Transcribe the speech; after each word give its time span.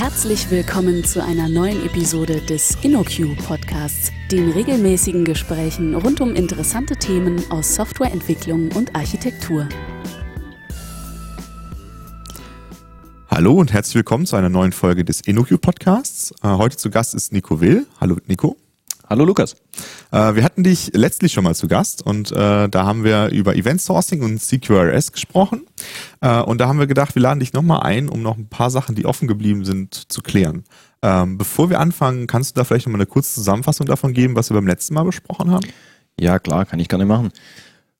Herzlich 0.00 0.48
willkommen 0.52 1.02
zu 1.02 1.20
einer 1.24 1.48
neuen 1.48 1.84
Episode 1.84 2.40
des 2.40 2.76
InnoQ 2.84 3.36
Podcasts, 3.44 4.12
den 4.30 4.48
regelmäßigen 4.48 5.24
Gesprächen 5.24 5.96
rund 5.96 6.20
um 6.20 6.36
interessante 6.36 6.94
Themen 6.94 7.42
aus 7.50 7.74
Softwareentwicklung 7.74 8.70
und 8.76 8.94
Architektur. 8.94 9.68
Hallo 13.28 13.54
und 13.54 13.72
herzlich 13.72 13.96
willkommen 13.96 14.24
zu 14.24 14.36
einer 14.36 14.48
neuen 14.48 14.70
Folge 14.70 15.04
des 15.04 15.20
InnoQ 15.20 15.60
Podcasts. 15.60 16.32
Äh, 16.44 16.46
heute 16.46 16.76
zu 16.76 16.90
Gast 16.90 17.14
ist 17.14 17.32
Nico 17.32 17.60
Will. 17.60 17.84
Hallo 18.00 18.18
Nico. 18.28 18.56
Hallo 19.10 19.24
Lukas. 19.24 19.56
Äh, 20.10 20.34
wir 20.34 20.44
hatten 20.44 20.62
dich 20.64 20.90
letztlich 20.92 21.32
schon 21.32 21.44
mal 21.44 21.54
zu 21.54 21.66
Gast 21.66 22.04
und 22.04 22.30
äh, 22.30 22.68
da 22.68 22.84
haben 22.84 23.04
wir 23.04 23.28
über 23.28 23.56
Event 23.56 23.80
Sourcing 23.80 24.20
und 24.20 24.38
CQRS 24.38 25.12
gesprochen. 25.12 25.62
Äh, 26.20 26.42
und 26.42 26.60
da 26.60 26.68
haben 26.68 26.78
wir 26.78 26.86
gedacht, 26.86 27.14
wir 27.14 27.22
laden 27.22 27.40
dich 27.40 27.54
nochmal 27.54 27.80
ein, 27.84 28.10
um 28.10 28.20
noch 28.20 28.36
ein 28.36 28.48
paar 28.48 28.70
Sachen, 28.70 28.94
die 28.96 29.06
offen 29.06 29.26
geblieben 29.26 29.64
sind, 29.64 30.12
zu 30.12 30.20
klären. 30.20 30.64
Ähm, 31.00 31.38
bevor 31.38 31.70
wir 31.70 31.80
anfangen, 31.80 32.26
kannst 32.26 32.54
du 32.54 32.60
da 32.60 32.64
vielleicht 32.64 32.86
nochmal 32.86 33.00
eine 33.00 33.06
kurze 33.06 33.36
Zusammenfassung 33.36 33.86
davon 33.86 34.12
geben, 34.12 34.36
was 34.36 34.50
wir 34.50 34.56
beim 34.56 34.66
letzten 34.66 34.92
Mal 34.92 35.04
besprochen 35.04 35.50
haben? 35.50 35.66
Ja, 36.20 36.38
klar, 36.38 36.66
kann 36.66 36.78
ich 36.78 36.88
gerne 36.88 37.06
machen. 37.06 37.30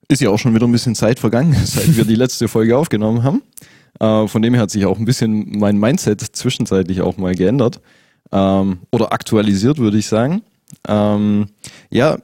Ist 0.09 0.21
ja 0.21 0.29
auch 0.29 0.37
schon 0.37 0.53
wieder 0.53 0.67
ein 0.67 0.71
bisschen 0.71 0.93
Zeit 0.93 1.19
vergangen, 1.19 1.55
seit 1.65 1.97
wir 1.97 2.05
die 2.05 2.15
letzte 2.15 2.47
Folge 2.47 2.77
aufgenommen 2.77 3.23
haben. 3.23 3.41
Äh, 3.99 4.27
von 4.27 4.43
dem 4.43 4.53
her 4.53 4.61
hat 4.61 4.69
sich 4.69 4.85
auch 4.85 4.99
ein 4.99 5.05
bisschen 5.05 5.57
mein 5.57 5.79
Mindset 5.79 6.21
zwischenzeitlich 6.21 7.01
auch 7.01 7.17
mal 7.17 7.33
geändert. 7.33 7.81
Ähm, 8.31 8.81
oder 8.91 9.11
aktualisiert, 9.11 9.79
würde 9.79 9.97
ich 9.97 10.05
sagen. 10.05 10.43
Ähm, 10.87 11.47
ja, 11.89 12.17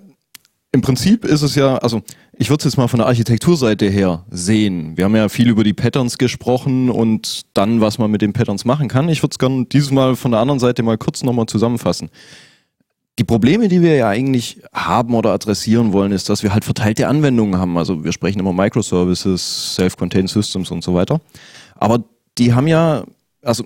im 0.71 0.81
Prinzip 0.81 1.23
ist 1.23 1.41
es 1.41 1.55
ja, 1.55 1.77
also 1.77 2.01
ich 2.37 2.49
würde 2.49 2.59
es 2.59 2.65
jetzt 2.65 2.77
mal 2.77 2.87
von 2.87 2.99
der 2.99 3.07
Architekturseite 3.07 3.87
her 3.87 4.25
sehen. 4.29 4.97
Wir 4.97 5.05
haben 5.05 5.15
ja 5.15 5.29
viel 5.29 5.49
über 5.49 5.63
die 5.63 5.73
Patterns 5.73 6.17
gesprochen 6.17 6.89
und 6.89 7.43
dann, 7.53 7.79
was 7.79 7.97
man 7.97 8.11
mit 8.11 8.21
den 8.21 8.33
Patterns 8.33 8.65
machen 8.65 8.89
kann. 8.89 9.07
Ich 9.07 9.23
würde 9.23 9.33
es 9.33 9.39
gerne 9.39 9.65
dieses 9.65 9.91
Mal 9.91 10.15
von 10.15 10.31
der 10.31 10.41
anderen 10.41 10.59
Seite 10.59 10.83
mal 10.83 10.97
kurz 10.97 11.23
nochmal 11.23 11.45
zusammenfassen. 11.45 12.09
Die 13.17 13.23
Probleme, 13.23 13.69
die 13.69 13.81
wir 13.81 13.95
ja 13.95 14.09
eigentlich 14.09 14.61
haben 14.73 15.13
oder 15.13 15.31
adressieren 15.31 15.93
wollen, 15.93 16.11
ist, 16.11 16.27
dass 16.27 16.43
wir 16.43 16.53
halt 16.53 16.65
verteilte 16.65 17.07
Anwendungen 17.07 17.57
haben. 17.57 17.77
Also 17.77 18.03
wir 18.03 18.11
sprechen 18.11 18.39
immer 18.39 18.51
Microservices, 18.51 19.75
Self-Contained 19.75 20.29
Systems 20.29 20.71
und 20.71 20.83
so 20.83 20.93
weiter. 20.93 21.21
Aber 21.75 22.03
die 22.37 22.53
haben 22.53 22.67
ja, 22.67 23.05
also 23.41 23.63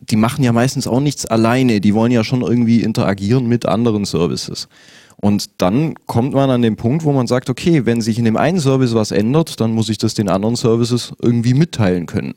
die 0.00 0.16
machen 0.16 0.44
ja 0.44 0.52
meistens 0.52 0.86
auch 0.86 1.00
nichts 1.00 1.26
alleine. 1.26 1.80
Die 1.80 1.94
wollen 1.94 2.12
ja 2.12 2.24
schon 2.24 2.42
irgendwie 2.42 2.82
interagieren 2.82 3.46
mit 3.46 3.66
anderen 3.66 4.04
Services. 4.04 4.68
Und 5.16 5.60
dann 5.60 5.94
kommt 6.06 6.34
man 6.34 6.50
an 6.50 6.62
den 6.62 6.76
Punkt, 6.76 7.04
wo 7.04 7.12
man 7.12 7.26
sagt, 7.26 7.50
okay, 7.50 7.86
wenn 7.86 8.00
sich 8.00 8.18
in 8.18 8.24
dem 8.24 8.36
einen 8.36 8.60
Service 8.60 8.94
was 8.94 9.10
ändert, 9.10 9.60
dann 9.60 9.72
muss 9.72 9.88
ich 9.88 9.98
das 9.98 10.14
den 10.14 10.28
anderen 10.28 10.56
Services 10.56 11.12
irgendwie 11.20 11.54
mitteilen 11.54 12.06
können. 12.06 12.34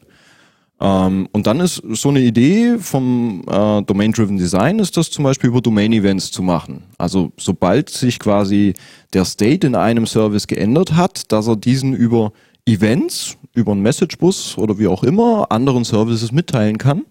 Ähm, 0.82 1.28
und 1.32 1.48
dann 1.48 1.62
ist 1.62 1.82
so 1.92 2.10
eine 2.10 2.20
Idee 2.20 2.78
vom 2.80 3.44
äh, 3.48 3.82
Domain-Driven 3.82 4.38
Design, 4.38 4.80
ist 4.80 4.98
das 4.98 5.10
zum 5.10 5.24
Beispiel 5.24 5.50
über 5.50 5.62
Domain-Events 5.62 6.32
zu 6.32 6.44
machen. 6.44 6.84
Also 6.98 7.32
sobald 7.38 7.90
sich 7.90 8.20
quasi 8.20 8.74
der 9.14 9.26
State 9.26 9.66
in 9.66 9.76
einem 9.76 10.06
Service 10.06 10.48
geändert 10.48 10.96
hat, 10.96 11.32
dass 11.32 11.48
er 11.48 11.56
diesen 11.56 11.94
über 11.94 12.34
Events, 12.66 13.38
über 13.54 13.72
einen 13.72 13.82
Message-Bus 13.82 14.58
oder 14.58 14.78
wie 14.78 14.88
auch 14.88 15.04
immer 15.04 15.48
anderen 15.50 15.86
Services 15.86 16.32
mitteilen 16.32 16.78
kann 16.78 17.04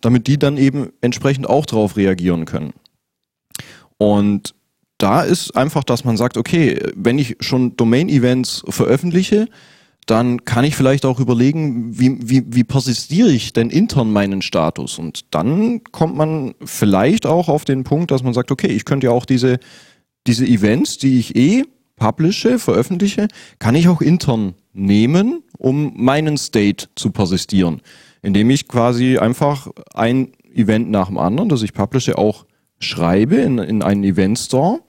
damit 0.00 0.26
die 0.26 0.38
dann 0.38 0.56
eben 0.56 0.90
entsprechend 1.00 1.48
auch 1.48 1.66
darauf 1.66 1.96
reagieren 1.96 2.44
können. 2.44 2.72
Und 3.96 4.54
da 4.98 5.22
ist 5.22 5.56
einfach, 5.56 5.84
dass 5.84 6.04
man 6.04 6.16
sagt, 6.16 6.36
okay, 6.36 6.80
wenn 6.94 7.18
ich 7.18 7.36
schon 7.40 7.76
Domain-Events 7.76 8.64
veröffentliche, 8.68 9.48
dann 10.06 10.44
kann 10.44 10.64
ich 10.64 10.74
vielleicht 10.74 11.04
auch 11.04 11.20
überlegen, 11.20 11.98
wie, 11.98 12.18
wie, 12.22 12.42
wie 12.46 12.64
persistiere 12.64 13.30
ich 13.30 13.52
denn 13.52 13.70
intern 13.70 14.10
meinen 14.10 14.40
Status? 14.42 14.98
Und 14.98 15.34
dann 15.34 15.84
kommt 15.84 16.16
man 16.16 16.54
vielleicht 16.64 17.26
auch 17.26 17.48
auf 17.48 17.64
den 17.64 17.84
Punkt, 17.84 18.10
dass 18.10 18.22
man 18.22 18.32
sagt, 18.32 18.50
okay, 18.50 18.68
ich 18.68 18.84
könnte 18.84 19.08
ja 19.08 19.12
auch 19.12 19.26
diese, 19.26 19.58
diese 20.26 20.46
Events, 20.46 20.98
die 20.98 21.18
ich 21.18 21.36
eh 21.36 21.64
publische, 21.96 22.58
veröffentliche, 22.58 23.28
kann 23.58 23.74
ich 23.74 23.88
auch 23.88 24.00
intern 24.00 24.54
nehmen, 24.72 25.42
um 25.58 25.92
meinen 25.96 26.38
State 26.38 26.88
zu 26.94 27.10
persistieren 27.10 27.82
indem 28.22 28.50
ich 28.50 28.68
quasi 28.68 29.18
einfach 29.18 29.68
ein 29.94 30.32
Event 30.52 30.90
nach 30.90 31.08
dem 31.08 31.18
anderen, 31.18 31.48
das 31.48 31.62
ich 31.62 31.72
publishe, 31.72 32.18
auch 32.18 32.46
schreibe 32.78 33.36
in, 33.36 33.58
in 33.58 33.82
einen 33.82 34.04
Event 34.04 34.38
Store. 34.38 34.80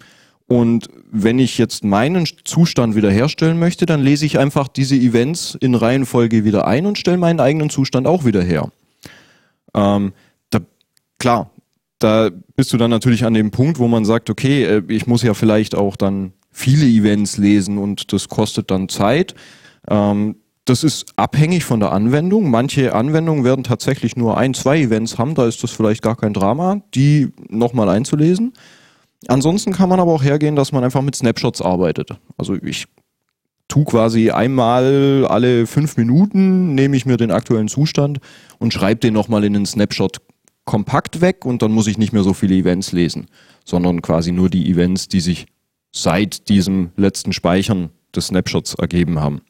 Und 0.48 0.90
wenn 1.12 1.38
ich 1.38 1.58
jetzt 1.60 1.84
meinen 1.84 2.28
Zustand 2.44 2.96
wiederherstellen 2.96 3.60
möchte, 3.60 3.86
dann 3.86 4.02
lese 4.02 4.26
ich 4.26 4.40
einfach 4.40 4.68
diese 4.68 4.96
Events 4.96 5.56
in 5.60 5.76
Reihenfolge 5.76 6.44
wieder 6.44 6.66
ein 6.66 6.86
und 6.88 6.98
stelle 6.98 7.18
meinen 7.18 7.40
eigenen 7.40 7.70
Zustand 7.70 8.08
auch 8.08 8.26
wieder 8.26 8.42
her. 8.42 8.72
Ähm, 9.76 10.14
da, 10.50 10.60
klar, 11.20 11.52
da 12.00 12.32
bist 12.56 12.74
du 12.74 12.78
dann 12.78 12.90
natürlich 12.90 13.26
an 13.26 13.36
dem 13.36 13.52
Punkt, 13.52 13.78
wo 13.78 13.88
man 13.88 14.06
sagt, 14.06 14.30
okay, 14.32 14.64
äh, 14.64 14.84
ich 14.88 15.06
muss 15.06 15.22
ja 15.22 15.36
vielleicht 15.36 15.76
auch 15.76 15.96
dann 15.96 16.34
viele 16.52 16.86
Events 16.86 17.38
lesen 17.38 17.78
und 17.78 18.12
das 18.12 18.28
kostet 18.28 18.72
dann 18.72 18.90
Zeit. 18.90 19.36
Ähm, 19.88 20.38
das 20.70 20.84
ist 20.84 21.14
abhängig 21.16 21.66
von 21.66 21.80
der 21.80 21.92
Anwendung. 21.92 22.50
Manche 22.50 22.94
Anwendungen 22.94 23.44
werden 23.44 23.64
tatsächlich 23.64 24.16
nur 24.16 24.38
ein, 24.38 24.54
zwei 24.54 24.80
Events 24.80 25.18
haben, 25.18 25.34
da 25.34 25.48
ist 25.48 25.64
das 25.64 25.72
vielleicht 25.72 26.04
gar 26.04 26.16
kein 26.16 26.34
Drama, 26.34 26.82
die 26.94 27.30
nochmal 27.50 27.90
einzulesen. 27.90 28.54
Ansonsten 29.28 29.74
kann 29.74 29.90
man 29.90 30.00
aber 30.00 30.14
auch 30.14 30.24
hergehen, 30.24 30.56
dass 30.56 30.72
man 30.72 30.84
einfach 30.84 31.02
mit 31.02 31.16
Snapshots 31.16 31.62
arbeitet. 31.62 32.12
Also 32.38 32.56
ich 32.56 32.86
tue 33.68 33.84
quasi 33.84 34.32
einmal 34.32 35.26
alle 35.28 35.66
fünf 35.68 35.98
Minuten, 35.98 36.76
nehme 36.76 36.96
ich 36.96 37.06
mir 37.06 37.18
den 37.18 37.32
aktuellen 37.32 37.68
Zustand 37.68 38.20
und 38.60 38.74
schreibe 38.74 39.02
den 39.02 39.14
nochmal 39.14 39.44
in 39.44 39.54
den 39.54 39.66
Snapshot 39.66 40.18
kompakt 40.66 41.20
weg 41.20 41.46
und 41.46 41.62
dann 41.62 41.72
muss 41.72 41.88
ich 41.88 41.98
nicht 41.98 42.14
mehr 42.14 42.24
so 42.24 42.34
viele 42.34 42.56
Events 42.56 42.92
lesen, 42.92 43.26
sondern 43.66 44.02
quasi 44.02 44.32
nur 44.32 44.50
die 44.50 44.70
Events, 44.70 45.08
die 45.08 45.20
sich 45.20 45.48
seit 45.92 46.48
diesem 46.48 46.92
letzten 46.96 47.34
Speichern 47.34 47.90
des 48.16 48.28
Snapshots 48.28 48.76
ergeben 48.76 49.20
haben. 49.20 49.42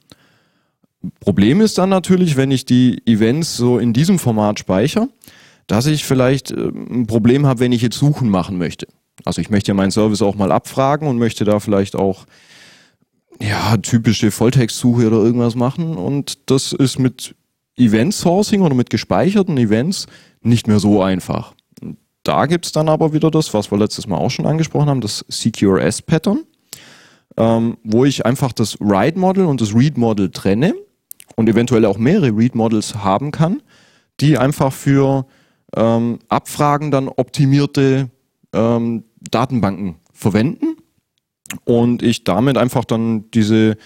Problem 1.20 1.62
ist 1.62 1.78
dann 1.78 1.90
natürlich, 1.90 2.36
wenn 2.36 2.52
ich 2.52 2.66
die 2.66 3.02
Events 3.06 3.56
so 3.56 3.80
in 3.80 3.94
diesem 3.94 4.20
Format 4.20 4.60
speichere, 4.60 5.10
dass 5.68 5.86
ich 5.86 6.04
vielleicht 6.04 6.52
äh, 6.52 6.70
ein 6.70 7.08
Problem 7.08 7.46
habe, 7.46 7.62
wenn 7.62 7.72
ich 7.72 7.82
jetzt 7.82 7.98
Suchen 7.98 8.30
machen 8.30 8.58
möchte. 8.58 8.88
Also 9.26 9.42
ich 9.42 9.50
möchte 9.50 9.70
ja 9.70 9.76
meinen 9.76 9.92
Service 9.92 10.22
auch 10.22 10.36
mal 10.36 10.52
abfragen 10.52 11.08
und 11.08 11.18
möchte 11.18 11.46
da 11.46 11.60
vielleicht 11.60 11.96
auch 11.96 12.26
ja, 13.42 13.78
typische 13.78 14.32
Volltextsuche 14.32 15.08
oder 15.08 15.18
irgendwas 15.18 15.56
machen. 15.56 15.96
Und 15.96 16.50
das 16.50 16.74
ist 16.74 17.00
mit 17.00 17.36
Event 17.78 18.14
Sourcing 18.14 18.62
oder 18.62 18.76
mit 18.76 18.90
gespeicherten 18.90 19.58
Events 19.58 20.08
nicht 20.42 20.68
mehr 20.68 20.80
so 20.80 21.02
einfach. 21.02 21.54
Da 22.24 22.46
gibt's 22.46 22.74
dann 22.74 22.90
aber 22.90 23.14
wieder 23.14 23.32
das, 23.32 23.54
was 23.54 23.72
wir 23.72 23.78
letztes 23.78 24.08
Mal 24.08 24.18
auch 24.18 24.30
schon 24.30 24.46
angesprochen 24.46 24.90
haben, 24.90 25.02
das 25.02 25.26
CQRS-Pattern, 25.32 26.44
ähm, 27.38 27.78
wo 27.84 28.04
ich 28.04 28.26
einfach 28.26 28.52
das 28.52 28.78
Write-Model 28.82 29.46
und 29.46 29.62
das 29.62 29.74
Read-Model 29.74 30.30
trenne 30.30 30.76
und 31.36 31.50
eventuell 31.50 31.86
auch 31.86 31.98
mehrere 31.98 32.36
Read-Models 32.36 32.96
haben 32.96 33.32
kann, 33.32 33.62
die 34.20 34.38
einfach 34.38 34.74
für 34.74 35.26
ähm, 35.76 36.20
Abfragen 36.28 36.92
dann 36.92 37.08
optimierte 37.08 38.10
ähm, 38.54 39.04
Datenbanken 39.32 39.96
verwenden 40.14 40.78
und 41.64 42.04
ich 42.04 42.24
damit 42.24 42.58
einfach 42.58 42.86
dann 42.86 43.30
diese, 43.32 43.78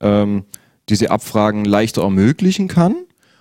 ähm, 0.00 0.44
diese 0.88 1.10
Abfragen 1.10 1.64
leichter 1.64 2.02
ermöglichen 2.02 2.68
kann 2.68 2.96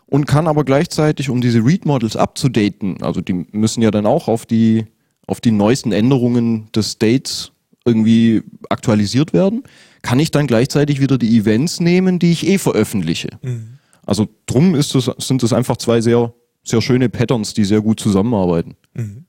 und 0.05 0.25
kann 0.25 0.47
aber 0.47 0.65
gleichzeitig, 0.65 1.29
um 1.29 1.41
diese 1.41 1.63
Read-Models 1.65 2.15
abzudaten, 2.15 3.01
also 3.01 3.21
die 3.21 3.45
müssen 3.51 3.81
ja 3.81 3.91
dann 3.91 4.05
auch 4.05 4.27
auf 4.27 4.45
die, 4.45 4.85
auf 5.27 5.39
die 5.39 5.51
neuesten 5.51 5.91
Änderungen 5.91 6.71
des 6.73 6.91
States 6.91 7.51
irgendwie 7.85 8.43
aktualisiert 8.69 9.33
werden, 9.33 9.63
kann 10.01 10.19
ich 10.19 10.31
dann 10.31 10.47
gleichzeitig 10.47 11.01
wieder 11.01 11.17
die 11.17 11.37
Events 11.37 11.79
nehmen, 11.79 12.19
die 12.19 12.31
ich 12.31 12.47
eh 12.47 12.57
veröffentliche. 12.57 13.29
Mhm. 13.41 13.77
Also 14.05 14.27
drum 14.45 14.75
ist 14.75 14.95
das, 14.95 15.11
sind 15.19 15.43
das 15.43 15.53
einfach 15.53 15.77
zwei 15.77 16.01
sehr, 16.01 16.33
sehr 16.63 16.81
schöne 16.81 17.09
Patterns, 17.09 17.53
die 17.53 17.65
sehr 17.65 17.81
gut 17.81 17.99
zusammenarbeiten. 17.99 18.75
Mhm. 18.93 19.25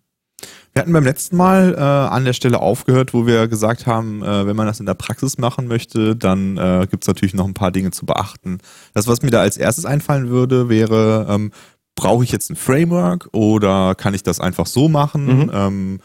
Wir 0.73 0.81
hatten 0.81 0.93
beim 0.93 1.05
letzten 1.05 1.37
Mal 1.37 1.75
äh, 1.75 1.81
an 1.81 2.25
der 2.25 2.33
Stelle 2.33 2.61
aufgehört, 2.61 3.13
wo 3.13 3.27
wir 3.27 3.47
gesagt 3.47 3.87
haben, 3.87 4.23
äh, 4.23 4.47
wenn 4.47 4.57
man 4.57 4.67
das 4.67 4.81
in 4.81 4.87
der 4.87 4.95
Praxis 4.95 5.37
machen 5.37 5.69
möchte, 5.69 6.17
dann 6.17 6.57
äh, 6.57 6.87
gibt 6.91 7.05
es 7.05 7.09
natürlich 7.09 7.35
noch 7.35 7.47
ein 7.47 7.53
paar 7.53 7.71
Dinge 7.71 7.91
zu 7.91 8.07
beachten. 8.07 8.59
Das, 8.95 9.07
was 9.07 9.21
mir 9.21 9.31
da 9.31 9.41
als 9.41 9.59
erstes 9.59 9.85
einfallen 9.85 10.31
würde, 10.31 10.71
wäre, 10.71 11.27
ähm, 11.29 11.53
brauche 11.95 12.25
ich 12.25 12.33
jetzt 12.33 12.51
ein 12.51 12.57
Framework 12.57 13.29
oder 13.33 13.95
kann 13.95 14.15
ich 14.15 14.23
das 14.23 14.41
einfach 14.41 14.67
so 14.67 14.89
machen? 14.89 15.43
Mhm. 15.43 15.51
Ähm, 15.53 15.99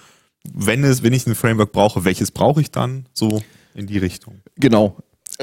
wenn 0.43 0.83
es, 0.83 1.03
wenn 1.03 1.13
ich 1.13 1.27
ein 1.27 1.35
Framework 1.35 1.71
brauche, 1.71 2.05
welches 2.05 2.31
brauche 2.31 2.61
ich 2.61 2.71
dann? 2.71 3.05
So 3.13 3.41
in 3.73 3.87
die 3.87 3.97
Richtung. 3.97 4.35
Genau. 4.57 4.97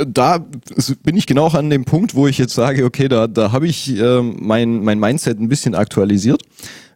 Da 0.07 0.39
bin 1.05 1.17
ich 1.17 1.27
genau 1.27 1.49
an 1.49 1.71
dem 1.71 1.85
Punkt, 1.85 2.17
wo 2.17 2.27
ich 2.27 2.37
jetzt 2.39 2.55
sage, 2.55 2.85
okay, 2.85 3.07
da, 3.07 3.29
da 3.29 3.53
habe 3.53 3.69
ich 3.69 3.97
äh, 3.97 4.23
mein, 4.23 4.83
mein 4.83 4.99
Mindset 4.99 5.39
ein 5.39 5.49
bisschen 5.49 5.77
aktualisiert. 5.77 6.43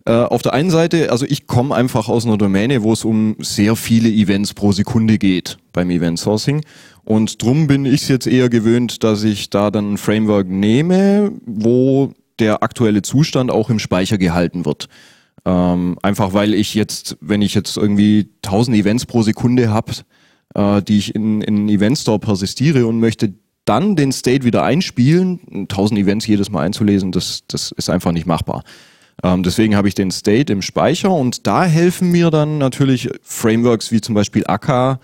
Äh, 0.04 0.12
auf 0.12 0.42
der 0.42 0.52
einen 0.52 0.70
Seite, 0.70 1.12
also 1.12 1.24
ich 1.26 1.46
komme 1.46 1.74
einfach 1.74 2.08
aus 2.08 2.26
einer 2.26 2.38
Domäne, 2.38 2.82
wo 2.82 2.92
es 2.92 3.04
um 3.04 3.36
sehr 3.38 3.76
viele 3.76 4.08
Events 4.08 4.54
pro 4.54 4.72
Sekunde 4.72 5.18
geht 5.18 5.58
beim 5.72 5.90
Event 5.90 6.18
Sourcing. 6.18 6.64
Und 7.04 7.40
drum 7.42 7.68
bin 7.68 7.84
ich 7.84 8.02
es 8.02 8.08
jetzt 8.08 8.26
eher 8.26 8.48
gewöhnt, 8.48 9.04
dass 9.04 9.22
ich 9.22 9.48
da 9.50 9.70
dann 9.70 9.92
ein 9.92 9.98
Framework 9.98 10.48
nehme, 10.48 11.32
wo 11.46 12.12
der 12.38 12.62
aktuelle 12.62 13.02
Zustand 13.02 13.50
auch 13.50 13.70
im 13.70 13.78
Speicher 13.78 14.18
gehalten 14.18 14.64
wird. 14.64 14.88
Ähm, 15.44 15.98
einfach 16.02 16.32
weil 16.32 16.54
ich 16.54 16.74
jetzt, 16.74 17.16
wenn 17.20 17.42
ich 17.42 17.54
jetzt 17.54 17.76
irgendwie 17.76 18.30
1000 18.44 18.76
Events 18.76 19.06
pro 19.06 19.22
Sekunde 19.22 19.70
habe, 19.70 19.92
äh, 20.54 20.82
die 20.82 20.98
ich 20.98 21.14
in, 21.14 21.40
in 21.40 21.68
Event 21.68 21.98
Store 21.98 22.18
persistiere 22.18 22.86
und 22.86 23.00
möchte 23.00 23.34
dann 23.64 23.96
den 23.96 24.12
State 24.12 24.44
wieder 24.44 24.64
einspielen, 24.64 25.40
1000 25.70 26.00
Events 26.00 26.26
jedes 26.26 26.50
Mal 26.50 26.64
einzulesen, 26.64 27.12
das, 27.12 27.44
das 27.48 27.72
ist 27.72 27.90
einfach 27.90 28.12
nicht 28.12 28.26
machbar. 28.26 28.62
Ähm, 29.22 29.42
deswegen 29.42 29.76
habe 29.76 29.88
ich 29.88 29.94
den 29.94 30.10
State 30.10 30.52
im 30.52 30.62
Speicher 30.62 31.10
und 31.12 31.46
da 31.46 31.64
helfen 31.64 32.10
mir 32.10 32.30
dann 32.30 32.58
natürlich 32.58 33.10
Frameworks 33.22 33.92
wie 33.92 34.00
zum 34.00 34.14
Beispiel 34.14 34.44
Akka. 34.46 35.00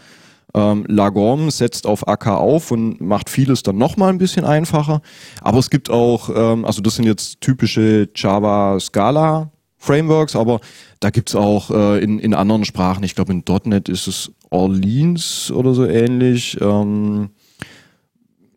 Ähm, 0.55 0.85
Lagom 0.87 1.51
setzt 1.51 1.85
auf 1.87 2.07
Akka 2.07 2.37
auf 2.37 2.71
und 2.71 3.01
macht 3.01 3.29
vieles 3.29 3.65
dann 3.65 3.77
nochmal 3.77 4.11
ein 4.11 4.19
bisschen 4.19 4.45
einfacher. 4.45 5.03
Aber 5.41 5.59
es 5.59 5.69
gibt 5.69 5.91
auch, 5.91 6.31
ähm, 6.35 6.65
also 6.65 6.81
das 6.81 6.95
sind 6.95 7.07
jetzt 7.07 7.41
typische 7.41 8.09
Java 8.15 8.79
Scala 8.79 9.51
Frameworks, 9.85 10.35
aber 10.37 10.61
da 11.01 11.11
gibt's 11.11 11.35
auch 11.35 11.71
äh, 11.71 12.03
in, 12.03 12.19
in 12.19 12.35
anderen 12.35 12.65
Sprachen, 12.65 13.05
ich 13.05 13.15
glaube 13.15 13.33
in 13.33 13.45
.NET 13.65 13.89
ist 13.89 14.07
es 14.07 14.33
Orleans 14.51 15.51
oder 15.51 15.75
so 15.75 15.87
ähnlich. 15.87 16.59
Ähm, 16.61 17.31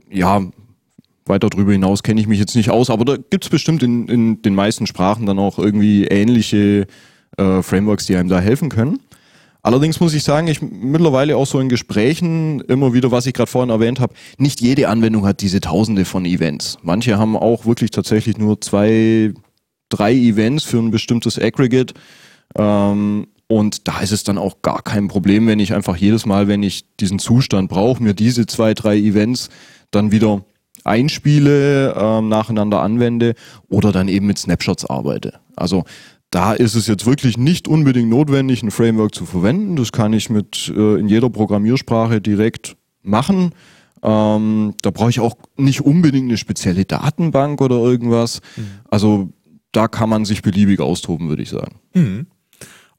ja, 0.10 0.42
weiter 1.26 1.50
darüber 1.50 1.72
hinaus 1.72 2.04
kenne 2.04 2.22
ich 2.22 2.28
mich 2.28 2.40
jetzt 2.40 2.56
nicht 2.56 2.70
aus, 2.70 2.90
aber 2.90 3.06
da 3.06 3.18
gibt's 3.18 3.50
bestimmt 3.50 3.84
in, 3.84 4.08
in 4.08 4.42
den 4.42 4.56
meisten 4.56 4.88
Sprachen 4.88 5.26
dann 5.26 5.40
auch 5.40 5.60
irgendwie 5.60 6.06
ähnliche 6.06 6.88
äh, 7.38 7.62
Frameworks, 7.62 8.06
die 8.06 8.16
einem 8.16 8.30
da 8.30 8.40
helfen 8.40 8.70
können. 8.70 9.00
Allerdings 9.68 10.00
muss 10.00 10.14
ich 10.14 10.24
sagen, 10.24 10.48
ich 10.48 10.62
mittlerweile 10.62 11.36
auch 11.36 11.46
so 11.46 11.60
in 11.60 11.68
Gesprächen 11.68 12.62
immer 12.62 12.94
wieder, 12.94 13.12
was 13.12 13.26
ich 13.26 13.34
gerade 13.34 13.52
vorhin 13.52 13.70
erwähnt 13.70 14.00
habe, 14.00 14.14
nicht 14.38 14.62
jede 14.62 14.88
Anwendung 14.88 15.26
hat 15.26 15.42
diese 15.42 15.60
Tausende 15.60 16.06
von 16.06 16.24
Events. 16.24 16.78
Manche 16.84 17.18
haben 17.18 17.36
auch 17.36 17.66
wirklich 17.66 17.92
tatsächlich 17.92 18.38
nur 18.38 18.62
zwei, 18.62 19.34
drei 19.89 20.13
Events 20.13 20.63
für 20.63 20.78
ein 20.78 20.92
bestimmtes 20.92 21.39
Aggregate. 21.39 21.94
Ähm, 22.56 23.28
und 23.48 23.88
da 23.88 24.01
ist 24.01 24.12
es 24.12 24.24
dann 24.24 24.38
auch 24.38 24.62
gar 24.62 24.81
kein 24.81 25.07
Problem, 25.07 25.48
wenn 25.48 25.60
ich 25.60 25.74
einfach 25.74 25.95
jedes 25.95 26.25
Mal, 26.25 26.48
wenn 26.48 26.63
ich 26.63 26.86
diesen 26.98 27.18
Zustand 27.18 27.69
brauche, 27.69 28.04
mir 28.04 28.13
diese 28.13 28.45
zwei, 28.45 28.74
drei 28.74 28.98
Events 28.98 29.50
dann 29.92 30.12
wieder 30.12 30.44
einspiele, 30.84 31.94
ähm, 31.98 32.30
nacheinander 32.30 32.81
anwende 32.81 33.36
oder 33.69 33.92
dann 33.92 34.07
eben 34.07 34.28
mit 34.28 34.38
Snapshots 34.38 34.86
arbeite. 34.86 35.39
Also 35.56 35.86
da 36.30 36.54
ist 36.54 36.75
es 36.75 36.88
jetzt 36.88 37.06
wirklich 37.06 37.38
nicht 37.38 37.68
unbedingt 37.68 38.10
notwendig, 38.10 38.63
ein 38.63 38.72
Framework 38.72 39.16
zu 39.16 39.25
verwenden. 39.25 39.78
Das 39.78 39.92
kann 39.92 40.12
ich 40.13 40.30
mit 40.30 40.72
äh, 40.75 41.00
in 41.00 41.07
jeder 41.07 41.30
Programmiersprache 41.30 42.19
direkt 42.19 42.75
machen. 43.01 43.51
Ähm, 44.04 44.74
da 44.81 44.92
brauche 44.92 45.10
ich 45.10 45.19
auch 45.19 45.36
nicht 45.56 45.81
unbedingt 45.81 46.28
eine 46.28 46.38
spezielle 46.38 46.86
Datenbank 46.86 47.62
oder 47.62 47.78
irgendwas. 47.78 48.42
Mhm. 48.56 48.68
Also 48.90 49.30
da 49.72 49.88
kann 49.88 50.10
man 50.10 50.25
sich 50.25 50.42
beliebig 50.42 50.80
austoben, 50.80 51.30
würde 51.30 51.44
ich 51.44 51.50
sagen. 51.50 51.80
Mhm. 51.94 52.28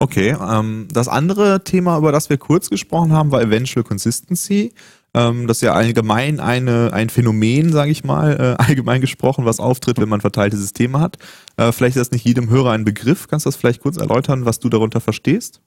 Okay, 0.01 0.37
ähm, 0.41 0.87
das 0.93 1.09
andere 1.09 1.65
Thema, 1.65 1.99
über 1.99 2.13
das 2.13 2.31
wir 2.31 2.39
kurz 2.39 2.71
gesprochen 2.71 3.13
haben, 3.13 3.33
war 3.33 3.43
Eventual 3.43 3.83
Consistency. 3.83 4.73
Ähm, 5.13 5.49
das 5.49 5.59
ist 5.59 5.63
ja 5.63 5.73
allgemein 5.73 6.39
eine, 6.39 6.93
ein 6.93 7.09
Phänomen, 7.09 7.73
sage 7.73 7.91
ich 7.91 8.05
mal, 8.05 8.57
äh, 8.59 8.63
allgemein 8.63 9.01
gesprochen, 9.01 9.45
was 9.45 9.59
auftritt, 9.59 9.99
wenn 9.99 10.09
man 10.09 10.21
verteilte 10.21 10.57
Systeme 10.57 11.01
hat. 11.01 11.17
Äh, 11.57 11.73
vielleicht 11.73 11.97
ist 11.97 12.03
das 12.03 12.11
nicht 12.13 12.25
jedem 12.25 12.49
Hörer 12.49 12.71
ein 12.71 12.85
Begriff. 12.85 13.27
Kannst 13.27 13.47
du 13.47 13.49
das 13.49 13.57
vielleicht 13.57 13.83
kurz 13.83 13.97
erläutern, 13.97 14.45
was 14.45 14.61
du 14.61 14.69
darunter 14.69 15.01
verstehst? 15.01 15.61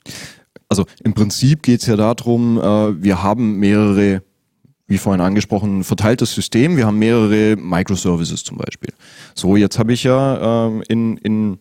Also 0.69 0.85
im 1.03 1.13
Prinzip 1.13 1.63
geht 1.63 1.81
es 1.81 1.87
ja 1.87 1.97
darum, 1.97 2.57
äh, 2.57 3.03
wir 3.03 3.21
haben 3.21 3.57
mehrere 3.57 4.23
wie 4.91 4.97
vorhin 4.97 5.21
angesprochen, 5.21 5.83
verteiltes 5.85 6.33
System. 6.33 6.75
Wir 6.75 6.85
haben 6.85 6.99
mehrere 6.99 7.55
Microservices 7.55 8.43
zum 8.43 8.57
Beispiel. 8.57 8.89
So, 9.33 9.55
jetzt 9.55 9.79
habe 9.79 9.93
ich 9.93 10.03
ja 10.03 10.67
ähm, 10.67 10.83
in, 10.89 11.17
in 11.17 11.59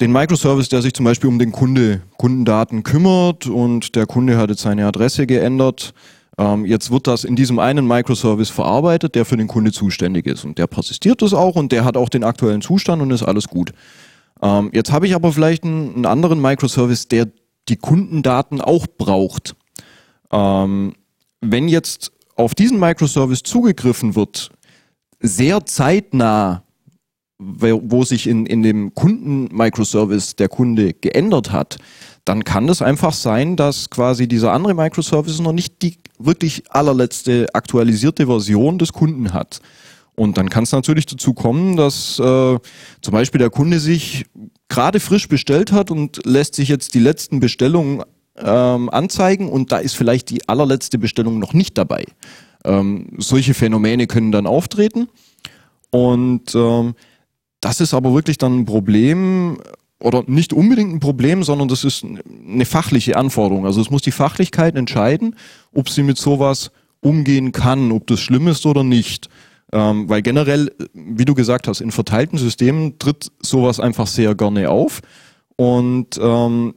den 0.00 0.12
Microservice, 0.12 0.68
der 0.68 0.82
sich 0.82 0.92
zum 0.92 1.06
Beispiel 1.06 1.28
um 1.28 1.38
den 1.38 1.52
Kunde, 1.52 2.02
Kundendaten 2.18 2.82
kümmert 2.82 3.46
und 3.46 3.96
der 3.96 4.04
Kunde 4.06 4.36
hat 4.36 4.50
jetzt 4.50 4.60
seine 4.60 4.86
Adresse 4.86 5.26
geändert. 5.26 5.94
Ähm, 6.36 6.66
jetzt 6.66 6.90
wird 6.90 7.06
das 7.06 7.24
in 7.24 7.34
diesem 7.34 7.58
einen 7.58 7.86
Microservice 7.86 8.50
verarbeitet, 8.50 9.14
der 9.14 9.24
für 9.24 9.38
den 9.38 9.46
Kunde 9.46 9.72
zuständig 9.72 10.26
ist 10.26 10.44
und 10.44 10.58
der 10.58 10.66
persistiert 10.66 11.22
das 11.22 11.32
auch 11.32 11.56
und 11.56 11.72
der 11.72 11.84
hat 11.86 11.96
auch 11.96 12.10
den 12.10 12.24
aktuellen 12.24 12.60
Zustand 12.60 13.00
und 13.00 13.10
ist 13.10 13.22
alles 13.22 13.48
gut. 13.48 13.72
Ähm, 14.42 14.70
jetzt 14.74 14.92
habe 14.92 15.06
ich 15.06 15.14
aber 15.14 15.32
vielleicht 15.32 15.64
einen, 15.64 15.94
einen, 15.94 16.06
anderen 16.06 16.42
Microservice, 16.42 17.08
der 17.08 17.28
die 17.70 17.76
Kundendaten 17.76 18.60
auch 18.60 18.86
braucht. 18.98 19.56
Ähm, 20.30 20.94
wenn 21.40 21.68
jetzt 21.68 22.13
auf 22.36 22.54
diesen 22.54 22.78
Microservice 22.78 23.42
zugegriffen 23.42 24.14
wird, 24.16 24.50
sehr 25.20 25.64
zeitnah, 25.66 26.64
wo 27.38 28.04
sich 28.04 28.26
in, 28.26 28.46
in 28.46 28.62
dem 28.62 28.94
Kunden-Microservice 28.94 30.36
der 30.36 30.48
Kunde 30.48 30.94
geändert 30.94 31.52
hat, 31.52 31.78
dann 32.24 32.44
kann 32.44 32.68
es 32.68 32.80
einfach 32.80 33.12
sein, 33.12 33.56
dass 33.56 33.90
quasi 33.90 34.28
dieser 34.28 34.52
andere 34.52 34.74
Microservice 34.74 35.40
noch 35.40 35.52
nicht 35.52 35.82
die 35.82 35.98
wirklich 36.18 36.64
allerletzte 36.70 37.46
aktualisierte 37.52 38.26
Version 38.26 38.78
des 38.78 38.92
Kunden 38.92 39.32
hat. 39.32 39.60
Und 40.16 40.38
dann 40.38 40.48
kann 40.48 40.64
es 40.64 40.72
natürlich 40.72 41.06
dazu 41.06 41.34
kommen, 41.34 41.76
dass 41.76 42.18
äh, 42.20 42.58
zum 43.02 43.12
Beispiel 43.12 43.40
der 43.40 43.50
Kunde 43.50 43.80
sich 43.80 44.26
gerade 44.68 45.00
frisch 45.00 45.28
bestellt 45.28 45.72
hat 45.72 45.90
und 45.90 46.24
lässt 46.24 46.54
sich 46.54 46.68
jetzt 46.68 46.94
die 46.94 47.00
letzten 47.00 47.40
Bestellungen 47.40 48.02
ähm, 48.38 48.90
anzeigen 48.90 49.48
und 49.48 49.72
da 49.72 49.78
ist 49.78 49.96
vielleicht 49.96 50.30
die 50.30 50.48
allerletzte 50.48 50.98
Bestellung 50.98 51.38
noch 51.38 51.52
nicht 51.52 51.78
dabei. 51.78 52.04
Ähm, 52.64 53.08
solche 53.18 53.54
Phänomene 53.54 54.06
können 54.06 54.32
dann 54.32 54.46
auftreten 54.46 55.08
und 55.90 56.54
ähm, 56.54 56.94
das 57.60 57.80
ist 57.80 57.94
aber 57.94 58.14
wirklich 58.14 58.38
dann 58.38 58.60
ein 58.60 58.64
Problem 58.64 59.58
oder 60.00 60.22
nicht 60.26 60.52
unbedingt 60.52 60.92
ein 60.92 61.00
Problem, 61.00 61.42
sondern 61.42 61.68
das 61.68 61.84
ist 61.84 62.04
eine 62.04 62.66
fachliche 62.66 63.16
Anforderung. 63.16 63.64
Also 63.64 63.80
es 63.80 63.90
muss 63.90 64.02
die 64.02 64.10
Fachlichkeit 64.10 64.76
entscheiden, 64.76 65.36
ob 65.72 65.88
sie 65.88 66.02
mit 66.02 66.18
sowas 66.18 66.70
umgehen 67.00 67.52
kann, 67.52 67.92
ob 67.92 68.06
das 68.06 68.20
schlimm 68.20 68.48
ist 68.48 68.66
oder 68.66 68.84
nicht. 68.84 69.28
Ähm, 69.72 70.08
weil 70.08 70.22
generell, 70.22 70.72
wie 70.92 71.24
du 71.24 71.34
gesagt 71.34 71.68
hast, 71.68 71.80
in 71.80 71.90
verteilten 71.90 72.38
Systemen 72.38 72.98
tritt 72.98 73.32
sowas 73.40 73.80
einfach 73.80 74.06
sehr 74.06 74.34
gerne 74.34 74.68
auf. 74.70 75.00
Und 75.56 76.18
ähm, 76.20 76.74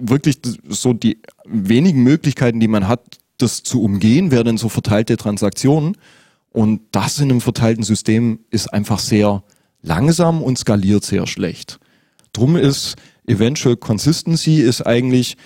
wirklich 0.00 0.38
so 0.68 0.92
die 0.92 1.18
wenigen 1.44 2.02
Möglichkeiten, 2.02 2.60
die 2.60 2.68
man 2.68 2.88
hat, 2.88 3.18
das 3.38 3.62
zu 3.62 3.82
umgehen, 3.82 4.30
wären 4.30 4.56
so 4.56 4.68
verteilte 4.68 5.16
Transaktionen. 5.16 5.96
Und 6.50 6.80
das 6.92 7.18
in 7.18 7.30
einem 7.30 7.40
verteilten 7.40 7.84
System 7.84 8.40
ist 8.50 8.72
einfach 8.72 8.98
sehr 8.98 9.42
langsam 9.82 10.42
und 10.42 10.58
skaliert 10.58 11.04
sehr 11.04 11.26
schlecht. 11.26 11.78
Drum 12.32 12.56
ist 12.56 12.96
Eventual 13.26 13.76
Consistency 13.76 14.56
ist 14.60 14.82
eigentlich 14.82 15.36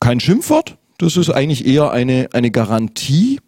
kein 0.00 0.20
Schimpfwort. 0.20 0.76
Das 0.98 1.16
ist 1.16 1.30
eigentlich 1.30 1.66
eher 1.66 1.90
eine, 1.90 2.28
eine 2.32 2.50
Garantie, 2.50 3.40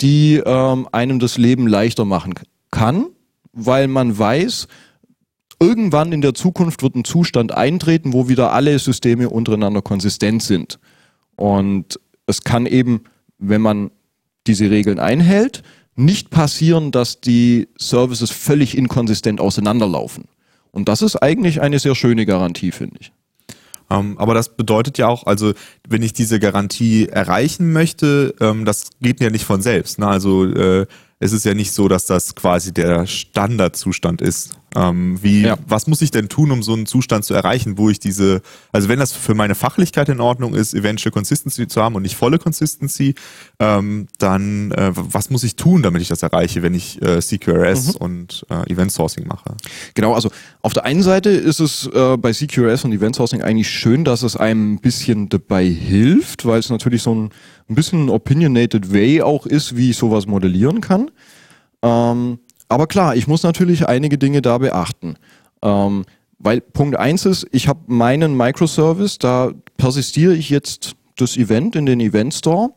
die 0.00 0.42
ähm, 0.44 0.88
einem 0.92 1.20
das 1.20 1.38
Leben 1.38 1.66
leichter 1.66 2.04
machen 2.04 2.34
kann, 2.70 3.06
weil 3.52 3.88
man 3.88 4.18
weiß, 4.18 4.66
irgendwann 5.60 6.12
in 6.12 6.20
der 6.20 6.34
Zukunft 6.34 6.82
wird 6.82 6.94
ein 6.94 7.04
Zustand 7.04 7.52
eintreten, 7.52 8.12
wo 8.12 8.28
wieder 8.28 8.52
alle 8.52 8.78
Systeme 8.78 9.28
untereinander 9.30 9.82
konsistent 9.82 10.42
sind. 10.42 10.78
Und 11.36 11.98
es 12.26 12.42
kann 12.44 12.66
eben, 12.66 13.04
wenn 13.38 13.60
man 13.60 13.90
diese 14.46 14.70
Regeln 14.70 14.98
einhält, 14.98 15.62
nicht 15.96 16.30
passieren, 16.30 16.92
dass 16.92 17.20
die 17.20 17.68
Services 17.76 18.30
völlig 18.30 18.76
inkonsistent 18.76 19.40
auseinanderlaufen. 19.40 20.24
Und 20.70 20.88
das 20.88 21.02
ist 21.02 21.16
eigentlich 21.16 21.60
eine 21.60 21.78
sehr 21.78 21.94
schöne 21.94 22.24
Garantie, 22.24 22.70
finde 22.70 22.98
ich. 23.00 23.12
Um, 23.90 23.96
ähm, 24.12 24.18
aber 24.18 24.34
das 24.34 24.54
bedeutet 24.54 24.98
ja 24.98 25.08
auch, 25.08 25.26
also 25.26 25.54
wenn 25.88 26.02
ich 26.02 26.12
diese 26.12 26.38
Garantie 26.38 27.08
erreichen 27.08 27.72
möchte, 27.72 28.34
ähm, 28.38 28.64
das 28.66 28.90
geht 29.00 29.20
ja 29.20 29.30
nicht 29.30 29.44
von 29.44 29.62
selbst. 29.62 29.98
Ne? 29.98 30.06
Also 30.06 30.44
äh, 30.44 30.86
es 31.20 31.32
ist 31.32 31.44
ja 31.44 31.54
nicht 31.54 31.72
so, 31.72 31.88
dass 31.88 32.04
das 32.04 32.34
quasi 32.34 32.72
der 32.72 33.06
Standardzustand 33.06 34.20
ist. 34.20 34.58
Ähm, 34.76 35.18
wie, 35.22 35.42
ja. 35.42 35.56
was 35.66 35.86
muss 35.86 36.02
ich 36.02 36.10
denn 36.10 36.28
tun, 36.28 36.50
um 36.50 36.62
so 36.62 36.74
einen 36.74 36.84
Zustand 36.84 37.24
zu 37.24 37.32
erreichen, 37.32 37.78
wo 37.78 37.88
ich 37.88 37.98
diese, 37.98 38.42
also 38.70 38.88
wenn 38.88 38.98
das 38.98 39.12
für 39.12 39.34
meine 39.34 39.54
Fachlichkeit 39.54 40.10
in 40.10 40.20
Ordnung 40.20 40.54
ist, 40.54 40.74
eventual 40.74 41.10
Consistency 41.10 41.66
zu 41.68 41.82
haben 41.82 41.94
und 41.94 42.02
nicht 42.02 42.16
volle 42.16 42.38
Consistency, 42.38 43.14
ähm, 43.60 44.08
dann 44.18 44.70
äh, 44.72 44.90
was 44.92 45.30
muss 45.30 45.42
ich 45.42 45.56
tun, 45.56 45.82
damit 45.82 46.02
ich 46.02 46.08
das 46.08 46.22
erreiche, 46.22 46.62
wenn 46.62 46.74
ich 46.74 47.00
äh, 47.00 47.20
CQRS 47.20 47.94
mhm. 47.94 48.00
und 48.00 48.46
äh, 48.50 48.70
Event 48.70 48.92
Sourcing 48.92 49.26
mache? 49.26 49.56
Genau, 49.94 50.12
also 50.12 50.30
auf 50.60 50.74
der 50.74 50.84
einen 50.84 51.02
Seite 51.02 51.30
ist 51.30 51.60
es 51.60 51.86
äh, 51.86 52.18
bei 52.18 52.32
CQRS 52.32 52.84
und 52.84 52.92
Event 52.92 53.16
Sourcing 53.16 53.40
eigentlich 53.42 53.70
schön, 53.70 54.04
dass 54.04 54.22
es 54.22 54.36
einem 54.36 54.74
ein 54.74 54.80
bisschen 54.80 55.30
dabei 55.30 55.64
hilft, 55.64 56.44
weil 56.44 56.58
es 56.58 56.68
natürlich 56.68 57.02
so 57.02 57.14
ein, 57.14 57.30
ein 57.70 57.74
bisschen 57.74 58.10
opinionated 58.10 58.92
way 58.92 59.22
auch 59.22 59.46
ist, 59.46 59.76
wie 59.76 59.90
ich 59.90 59.96
sowas 59.96 60.26
modellieren 60.26 60.82
kann. 60.82 61.10
Ähm, 61.82 62.40
aber 62.68 62.86
klar, 62.86 63.16
ich 63.16 63.26
muss 63.26 63.42
natürlich 63.42 63.88
einige 63.88 64.18
Dinge 64.18 64.42
da 64.42 64.58
beachten. 64.58 65.16
Ähm, 65.62 66.04
weil 66.38 66.60
Punkt 66.60 66.96
eins 66.96 67.26
ist, 67.26 67.46
ich 67.50 67.66
habe 67.66 67.80
meinen 67.86 68.36
Microservice, 68.36 69.18
da 69.18 69.52
persistiere 69.76 70.34
ich 70.34 70.50
jetzt 70.50 70.94
das 71.16 71.36
Event 71.36 71.74
in 71.74 71.86
den 71.86 72.00
Event 72.00 72.34
Store 72.34 72.70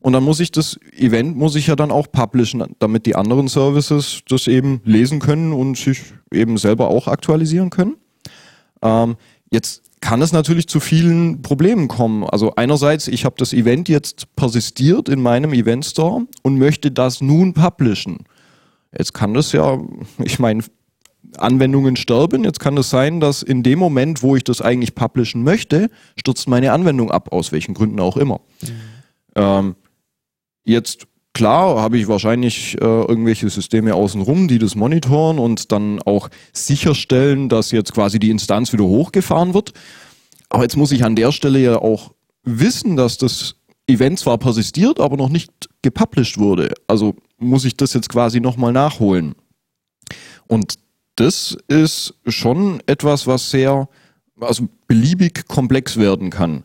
und 0.00 0.12
dann 0.12 0.22
muss 0.22 0.38
ich 0.38 0.52
das 0.52 0.78
Event 0.96 1.36
muss 1.36 1.56
ich 1.56 1.66
ja 1.66 1.74
dann 1.74 1.90
auch 1.90 2.10
publishen, 2.12 2.62
damit 2.78 3.06
die 3.06 3.16
anderen 3.16 3.48
Services 3.48 4.20
das 4.28 4.46
eben 4.46 4.80
lesen 4.84 5.18
können 5.18 5.52
und 5.52 5.76
sich 5.76 6.02
eben 6.32 6.58
selber 6.58 6.88
auch 6.88 7.08
aktualisieren 7.08 7.70
können. 7.70 7.96
Ähm, 8.82 9.16
jetzt 9.50 9.82
kann 10.00 10.22
es 10.22 10.32
natürlich 10.32 10.68
zu 10.68 10.78
vielen 10.78 11.42
Problemen 11.42 11.88
kommen. 11.88 12.22
Also 12.22 12.54
einerseits, 12.54 13.08
ich 13.08 13.24
habe 13.24 13.34
das 13.38 13.52
Event 13.52 13.88
jetzt 13.88 14.34
persistiert 14.36 15.08
in 15.08 15.20
meinem 15.20 15.52
Event 15.52 15.84
Store 15.84 16.26
und 16.42 16.58
möchte 16.58 16.92
das 16.92 17.20
nun 17.20 17.52
publishen. 17.52 18.18
Jetzt 18.96 19.12
kann 19.14 19.34
das 19.34 19.52
ja, 19.52 19.78
ich 20.24 20.38
meine, 20.38 20.62
Anwendungen 21.36 21.96
sterben. 21.96 22.44
Jetzt 22.44 22.60
kann 22.60 22.76
es 22.76 22.90
sein, 22.90 23.20
dass 23.20 23.42
in 23.42 23.62
dem 23.62 23.78
Moment, 23.78 24.22
wo 24.22 24.36
ich 24.36 24.44
das 24.44 24.62
eigentlich 24.62 24.94
publishen 24.94 25.42
möchte, 25.42 25.90
stürzt 26.16 26.48
meine 26.48 26.72
Anwendung 26.72 27.10
ab, 27.10 27.32
aus 27.32 27.52
welchen 27.52 27.74
Gründen 27.74 28.00
auch 28.00 28.16
immer. 28.16 28.40
Mhm. 28.62 28.68
Ähm, 29.34 29.76
jetzt 30.64 31.06
klar 31.34 31.80
habe 31.80 31.98
ich 31.98 32.08
wahrscheinlich 32.08 32.74
äh, 32.80 32.84
irgendwelche 32.84 33.48
Systeme 33.50 33.94
außenrum, 33.94 34.48
die 34.48 34.58
das 34.58 34.74
monitoren 34.74 35.38
und 35.38 35.70
dann 35.72 36.00
auch 36.02 36.28
sicherstellen, 36.52 37.48
dass 37.48 37.70
jetzt 37.72 37.92
quasi 37.92 38.18
die 38.18 38.30
Instanz 38.30 38.72
wieder 38.72 38.84
hochgefahren 38.84 39.54
wird. 39.54 39.72
Aber 40.48 40.62
jetzt 40.62 40.76
muss 40.76 40.92
ich 40.92 41.04
an 41.04 41.16
der 41.16 41.32
Stelle 41.32 41.58
ja 41.58 41.76
auch 41.76 42.12
wissen, 42.42 42.96
dass 42.96 43.18
das 43.18 43.56
Event 43.86 44.18
zwar 44.18 44.38
persistiert, 44.38 45.00
aber 45.00 45.16
noch 45.16 45.28
nicht 45.28 45.50
gepublished 45.82 46.38
wurde. 46.38 46.72
Also 46.86 47.14
muss 47.38 47.64
ich 47.64 47.76
das 47.76 47.94
jetzt 47.94 48.08
quasi 48.08 48.40
nochmal 48.40 48.72
nachholen. 48.72 49.34
Und 50.46 50.74
das 51.16 51.56
ist 51.68 52.14
schon 52.26 52.82
etwas, 52.86 53.26
was 53.26 53.50
sehr, 53.50 53.88
also 54.40 54.68
beliebig 54.86 55.46
komplex 55.48 55.96
werden 55.96 56.30
kann. 56.30 56.64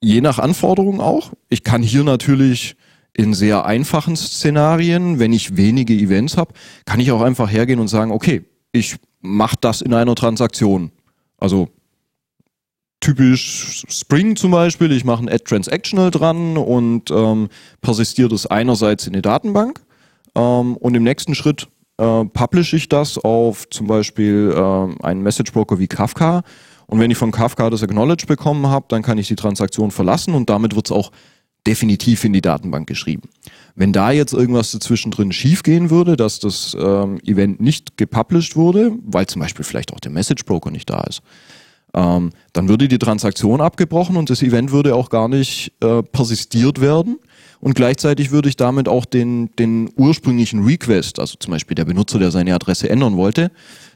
Je 0.00 0.20
nach 0.20 0.38
Anforderung 0.38 1.00
auch. 1.00 1.32
Ich 1.48 1.62
kann 1.62 1.82
hier 1.82 2.04
natürlich 2.04 2.76
in 3.12 3.32
sehr 3.32 3.64
einfachen 3.64 4.16
Szenarien, 4.16 5.18
wenn 5.18 5.32
ich 5.32 5.56
wenige 5.56 5.94
Events 5.94 6.36
habe, 6.36 6.52
kann 6.84 7.00
ich 7.00 7.10
auch 7.12 7.22
einfach 7.22 7.50
hergehen 7.50 7.80
und 7.80 7.88
sagen, 7.88 8.10
okay, 8.10 8.44
ich 8.72 8.96
mache 9.20 9.56
das 9.60 9.80
in 9.80 9.94
einer 9.94 10.14
Transaktion. 10.14 10.92
Also 11.38 11.68
typisch 13.00 13.84
Spring 13.88 14.36
zum 14.36 14.50
Beispiel, 14.50 14.92
ich 14.92 15.04
mache 15.04 15.22
ein 15.22 15.28
Add 15.28 15.44
Transactional 15.44 16.10
dran 16.10 16.56
und 16.56 17.10
ähm, 17.10 17.48
persistiere 17.80 18.28
das 18.28 18.46
einerseits 18.46 19.06
in 19.06 19.12
die 19.12 19.22
Datenbank 19.22 19.80
ähm, 20.34 20.76
und 20.76 20.94
im 20.94 21.02
nächsten 21.02 21.34
Schritt 21.34 21.68
äh, 21.98 22.24
publishe 22.24 22.76
ich 22.76 22.88
das 22.88 23.18
auf 23.18 23.68
zum 23.70 23.86
Beispiel 23.86 24.52
äh, 24.54 25.04
einen 25.04 25.22
Message 25.22 25.52
Broker 25.52 25.78
wie 25.78 25.88
Kafka. 25.88 26.42
Und 26.86 27.00
wenn 27.00 27.10
ich 27.10 27.18
von 27.18 27.32
Kafka 27.32 27.68
das 27.68 27.82
Acknowledge 27.82 28.26
bekommen 28.26 28.66
habe, 28.68 28.86
dann 28.88 29.02
kann 29.02 29.18
ich 29.18 29.28
die 29.28 29.34
Transaktion 29.34 29.90
verlassen 29.90 30.34
und 30.34 30.48
damit 30.50 30.76
wird 30.76 30.86
es 30.86 30.92
auch 30.92 31.10
definitiv 31.66 32.24
in 32.24 32.32
die 32.32 32.40
Datenbank 32.40 32.86
geschrieben. 32.86 33.28
Wenn 33.74 33.92
da 33.92 34.12
jetzt 34.12 34.32
irgendwas 34.32 34.70
dazwischen 34.70 35.10
drin 35.10 35.32
schiefgehen 35.32 35.90
würde, 35.90 36.16
dass 36.16 36.38
das 36.38 36.76
ähm, 36.78 37.18
Event 37.24 37.60
nicht 37.60 37.96
gepublished 37.96 38.54
wurde, 38.54 38.92
weil 39.04 39.26
zum 39.26 39.42
Beispiel 39.42 39.64
vielleicht 39.64 39.92
auch 39.92 39.98
der 39.98 40.12
Message 40.12 40.44
Broker 40.44 40.70
nicht 40.70 40.88
da 40.88 41.00
ist, 41.00 41.22
ähm, 41.96 42.30
dann 42.52 42.68
würde 42.68 42.86
die 42.86 42.98
Transaktion 42.98 43.60
abgebrochen 43.60 44.16
und 44.16 44.30
das 44.30 44.42
Event 44.42 44.70
würde 44.70 44.94
auch 44.94 45.10
gar 45.10 45.28
nicht 45.28 45.72
äh, 45.82 46.02
persistiert 46.02 46.80
werden 46.80 47.18
und 47.60 47.74
gleichzeitig 47.74 48.30
würde 48.30 48.48
ich 48.48 48.56
damit 48.56 48.88
auch 48.88 49.04
den, 49.04 49.50
den 49.56 49.90
ursprünglichen 49.96 50.64
Request, 50.64 51.18
also 51.18 51.36
zum 51.38 51.52
Beispiel 51.52 51.74
der 51.74 51.86
Benutzer, 51.86 52.18
der 52.18 52.30
seine 52.30 52.54
Adresse 52.54 52.88
ändern 52.88 53.16
wollte, 53.16 53.50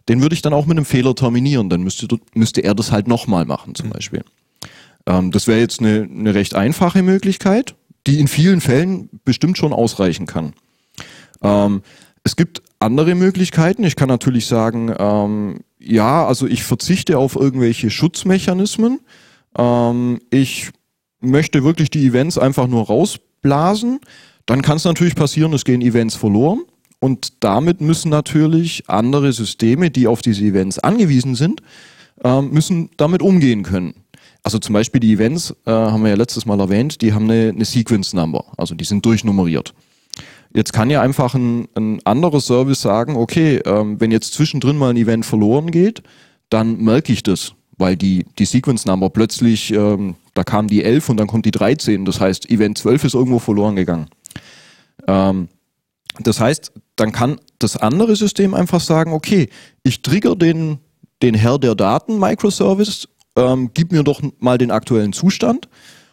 den 0.09 0.23
würde 0.23 0.35
ich 0.35 0.42
dann 0.42 0.52
auch 0.52 0.66
mit 0.66 0.76
einem 0.76 0.87
Fehler 0.87 1.14
terminieren. 1.14 1.69
Dann 1.69 1.83
müsste, 1.83 2.09
müsste 2.35 2.62
er 2.62 2.75
das 2.75 2.90
halt 2.90 3.07
nochmal 3.07 3.45
machen 3.45 3.75
zum 3.75 3.88
mhm. 3.88 3.92
Beispiel. 3.92 4.25
Ähm, 5.07 5.30
das 5.30 5.47
wäre 5.47 5.61
jetzt 5.61 5.80
eine, 5.80 6.09
eine 6.11 6.35
recht 6.35 6.54
einfache 6.54 7.02
Möglichkeit, 7.02 7.75
die 8.07 8.19
in 8.19 8.28
vielen 8.28 8.61
Fällen 8.61 9.09
bestimmt 9.25 9.59
schon 9.59 9.73
ausreichen 9.73 10.26
kann. 10.26 10.54
Ähm, 11.42 11.83
es 12.25 12.37
gibt 12.37 12.62
andere 12.78 13.14
Möglichkeiten. 13.14 13.85
Ich 13.85 13.97
kann 13.97 14.09
natürlich 14.09 14.47
sagen, 14.47 14.95
ähm, 14.99 15.61
ja, 15.81 16.27
also 16.27 16.47
ich 16.47 16.63
verzichte 16.63 17.19
auf 17.19 17.37
irgendwelche 17.37 17.91
Schutzmechanismen. 17.91 19.01
Ähm, 19.57 20.21
ich 20.31 20.71
möchte 21.21 21.65
wirklich 21.65 21.91
die 21.91 22.07
Events 22.07 22.39
einfach 22.39 22.67
nur 22.67 22.87
raus 22.87 23.19
blasen, 23.43 24.01
dann 24.47 24.63
kann 24.63 24.77
es 24.77 24.85
natürlich 24.85 25.15
passieren, 25.15 25.53
es 25.53 25.65
gehen 25.65 25.81
Events 25.81 26.17
verloren. 26.17 26.63
Und 26.99 27.43
damit 27.43 27.81
müssen 27.81 28.11
natürlich 28.11 28.85
andere 28.89 29.33
Systeme, 29.33 29.91
die 29.91 30.07
auf 30.07 30.21
diese 30.21 30.45
Events 30.45 30.79
angewiesen 30.79 31.35
sind, 31.35 31.63
äh, 32.23 32.43
müssen 32.43 32.91
damit 32.99 33.23
umgehen 33.23 33.63
können. 33.63 33.95
Also 34.43 34.59
zum 34.59 34.75
Beispiel 34.75 35.01
die 35.01 35.15
Events, 35.15 35.55
äh, 35.67 35.71
haben 35.71 36.03
wir 36.03 36.11
ja 36.11 36.17
letztes 36.17 36.45
Mal 36.45 36.61
erwähnt, 36.61 37.01
die 37.01 37.13
haben 37.15 37.31
eine, 37.31 37.51
eine 37.55 37.65
Sequence 37.65 38.13
Number, 38.13 38.45
also 38.57 38.75
die 38.75 38.85
sind 38.85 39.05
durchnummeriert. 39.05 39.75
Jetzt 40.52 40.73
kann 40.73 40.90
ja 40.90 41.00
einfach 41.00 41.35
ein, 41.35 41.69
ein 41.76 42.00
anderer 42.04 42.40
Service 42.40 42.83
sagen, 42.83 43.16
okay, 43.16 43.61
ähm, 43.64 44.00
wenn 44.00 44.11
jetzt 44.11 44.35
zwischendrin 44.35 44.76
mal 44.76 44.90
ein 44.90 44.97
Event 44.97 45.25
verloren 45.25 45.71
geht, 45.71 46.02
dann 46.49 46.78
merke 46.78 47.12
ich 47.12 47.23
das, 47.23 47.54
weil 47.78 47.97
die, 47.97 48.26
die 48.38 48.45
Sequence 48.45 48.85
Number 48.85 49.11
plötzlich 49.11 49.73
ähm, 49.73 50.16
da 50.35 50.45
kam 50.45 50.69
die 50.69 50.85
11 50.85 51.09
und 51.09 51.16
dann 51.19 51.26
kommt 51.26 51.47
die 51.47 51.50
13. 51.50 52.04
Das 52.04 52.21
heißt, 52.21 52.50
Event 52.50 52.78
12 52.78 53.04
ist 53.04 53.14
irgendwo 53.14 53.38
verloren 53.38 53.76
gegangen. 53.76 54.07
Ähm, 55.07 55.49
das 56.19 56.40
heißt, 56.40 56.73
dann 56.97 57.12
kann 57.12 57.40
das 57.59 57.76
andere 57.76 58.16
System 58.16 58.54
einfach 58.54 58.80
sagen, 58.80 59.12
okay, 59.12 59.49
ich 59.83 60.02
trigger 60.02 60.37
den, 60.37 60.78
den 61.23 61.35
Herr 61.35 61.59
der 61.59 61.75
Daten 61.75 62.19
Microservice, 62.19 63.09
ähm, 63.37 63.71
gib 63.75 63.92
mir 63.92 64.02
doch 64.02 64.21
mal 64.38 64.59
den 64.59 64.71
aktuellen 64.71 65.12
Zustand 65.12 65.69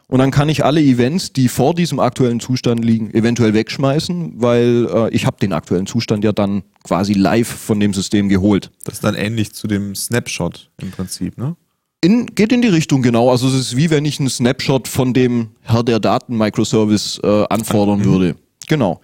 und 0.10 0.20
dann 0.20 0.32
kann 0.32 0.48
ich 0.48 0.64
alle 0.64 0.82
Events, 0.82 1.34
die 1.34 1.50
vor 1.50 1.76
diesem 1.76 2.00
aktuellen 2.00 2.40
Zustand 2.40 2.84
liegen, 2.84 3.14
eventuell 3.14 3.54
wegschmeißen, 3.54 4.42
weil 4.42 4.88
äh, 4.90 5.10
ich 5.14 5.26
habe 5.26 5.38
den 5.38 5.52
aktuellen 5.52 5.86
Zustand 5.86 6.24
ja 6.24 6.32
dann 6.32 6.64
quasi 6.84 7.14
live 7.14 7.48
von 7.48 7.80
dem 7.80 7.94
System 7.94 8.30
geholt. 8.30 8.72
Das 8.86 8.96
ist 8.96 9.04
dann 9.04 9.16
ähnlich 9.16 9.54
zu 9.54 9.68
dem 9.68 9.96
Snapshot 9.96 10.72
im 10.82 10.92
Prinzip, 10.92 11.38
ne? 11.38 11.56
In, 12.00 12.28
geht 12.28 12.54
in 12.54 12.62
die 12.62 12.68
Richtung 12.68 13.02
genau. 13.02 13.32
Also 13.32 13.48
es 13.48 13.56
ist 13.56 13.76
wie 13.76 13.90
wenn 13.90 14.06
ich 14.06 14.20
einen 14.20 14.30
Snapshot 14.30 14.88
von 14.88 15.14
dem 15.14 15.50
Herr 15.62 15.84
der 15.84 16.00
Daten 16.00 16.38
Microservice 16.38 17.20
äh, 17.24 17.46
anfordern 17.50 18.00
mhm. 18.00 18.06
würde. 18.06 18.36
Genau. 18.68 19.02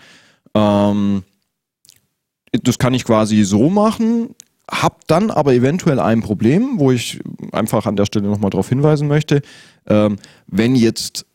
Ähm, 0.54 1.24
das 2.52 2.78
kann 2.78 2.94
ich 2.94 3.04
quasi 3.04 3.44
so 3.44 3.70
machen, 3.70 4.36
hab 4.70 5.08
dann 5.08 5.32
aber 5.32 5.54
eventuell 5.54 6.00
ein 6.00 6.22
Problem, 6.22 6.74
wo 6.78 6.92
ich 6.92 7.20
einfach 7.52 7.86
an 7.86 7.96
der 7.96 8.06
Stelle 8.06 8.28
nochmal 8.28 8.52
darauf 8.52 8.70
hinweisen 8.70 9.08
möchte. 9.08 9.42
Ähm, 9.88 10.18
wenn 10.48 10.76
jetzt 10.76 11.26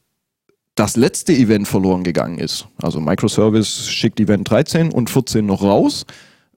das 0.75 0.97
letzte 0.97 1.33
Event 1.33 1.67
verloren 1.67 2.05
gegangen 2.05 2.39
ist, 2.39 2.67
also 2.81 3.01
Microservice 3.01 3.89
schickt 3.89 4.21
Event 4.21 4.49
13 4.49 4.93
und 4.93 5.11
14 5.11 5.45
noch 5.45 5.63
raus, 5.63 6.07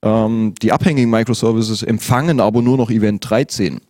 ähm, 0.02 0.54
die 0.62 0.72
abhängigen 0.72 1.10
Microservices 1.10 1.82
empfangen 1.82 2.40
aber 2.40 2.62
nur 2.62 2.76
noch 2.76 2.90
Event 2.90 3.28
13 3.28 3.80